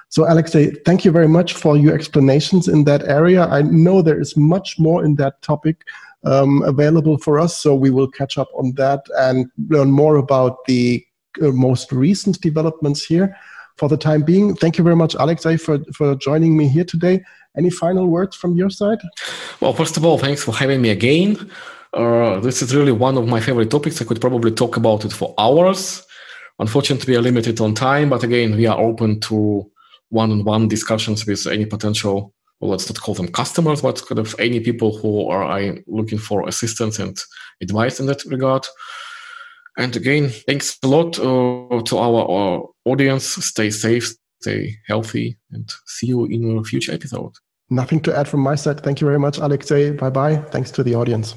So, 0.09 0.25
Alexei, 0.31 0.71
thank 0.85 1.05
you 1.05 1.11
very 1.11 1.29
much 1.29 1.55
for 1.55 1.77
your 1.77 1.95
explanations 1.95 2.69
in 2.69 2.85
that 2.85 3.03
area. 3.09 3.47
I 3.47 3.63
know 3.63 4.03
there 4.03 4.21
is 4.21 4.37
much 4.37 4.79
more 4.79 5.05
in 5.05 5.17
that 5.17 5.43
topic 5.43 5.83
um, 6.25 6.63
available 6.63 7.19
for 7.19 7.39
us, 7.39 7.59
so 7.59 7.75
we 7.75 7.91
will 7.91 8.09
catch 8.09 8.39
up 8.39 8.49
on 8.57 8.73
that 8.75 9.01
and 9.19 9.51
learn 9.69 9.91
more 9.91 10.17
about 10.17 10.65
the 10.67 11.05
uh, 11.43 11.51
most 11.51 11.93
recent 11.93 12.41
developments 12.41 13.05
here. 13.05 13.37
For 13.77 13.89
the 13.91 13.97
time 13.97 14.23
being, 14.23 14.55
thank 14.55 14.79
you 14.79 14.85
very 14.85 14.97
much, 14.97 15.15
Alexei, 15.19 15.59
for, 15.59 15.79
for 15.93 16.15
joining 16.15 16.57
me 16.57 16.67
here 16.67 16.85
today. 16.85 17.23
Any 17.59 17.69
final 17.69 18.07
words 18.07 18.35
from 18.35 18.55
your 18.55 18.71
side? 18.71 18.99
Well, 19.61 19.75
first 19.75 19.97
of 19.97 20.05
all, 20.05 20.19
thanks 20.19 20.43
for 20.43 20.53
having 20.53 20.81
me 20.81 20.91
again. 20.91 21.51
Uh, 21.93 22.41
this 22.41 22.63
is 22.63 22.75
really 22.75 22.93
one 22.93 23.19
of 23.19 23.27
my 23.27 23.41
favorite 23.41 23.71
topics. 23.71 24.01
I 24.01 24.05
could 24.05 24.21
probably 24.21 24.51
talk 24.51 24.77
about 24.77 25.05
it 25.05 25.13
for 25.13 25.35
hours. 25.37 26.03
Unfortunately, 26.59 27.13
we 27.13 27.19
are 27.19 27.23
limited 27.23 27.61
on 27.61 27.75
time, 27.75 28.09
but 28.09 28.23
again, 28.23 28.57
we 28.57 28.67
are 28.67 28.79
open 28.79 29.21
to 29.21 29.71
one-on-one 30.11 30.69
discussions 30.69 31.27
with 31.27 31.47
any 31.47 31.67
potential 31.67 32.33
well, 32.61 32.71
let's 32.71 32.89
not 32.89 33.01
call 33.01 33.15
them 33.15 33.29
customers, 33.29 33.83
but 33.83 34.03
kind 34.07 34.19
of 34.19 34.35
any 34.39 34.61
people 34.61 34.97
who 34.97 35.29
are 35.29 35.77
looking 35.87 36.19
for 36.19 36.49
assistance 36.49 36.99
and 36.99 37.19
advice 37.61 38.01
in 38.01 38.07
that 38.07 38.25
regard. 38.25 38.67
And 39.77 39.95
again, 39.95 40.31
thanks 40.31 40.79
a 40.83 40.87
lot 40.87 41.19
uh, 41.19 41.83
to 41.83 41.99
our, 41.99 42.31
our 42.31 42.69
audience. 42.87 43.25
Stay 43.25 43.69
safe, 43.69 44.15
stay 44.41 44.75
healthy, 44.87 45.37
and 45.51 45.71
see 45.87 46.07
you 46.07 46.25
in 46.25 46.57
a 46.57 46.65
future 46.65 46.93
episode. 46.93 47.33
Nothing 47.69 48.01
to 48.01 48.17
add 48.17 48.29
from 48.29 48.41
my 48.41 48.55
side. 48.55 48.83
Thank 48.83 49.01
you 49.01 49.07
very 49.07 49.19
much, 49.19 49.39
Alexei. 49.39 49.91
Bye 49.91 50.11
bye. 50.11 50.37
Thanks 50.37 50.71
to 50.73 50.83
the 50.83 50.95
audience. 50.95 51.35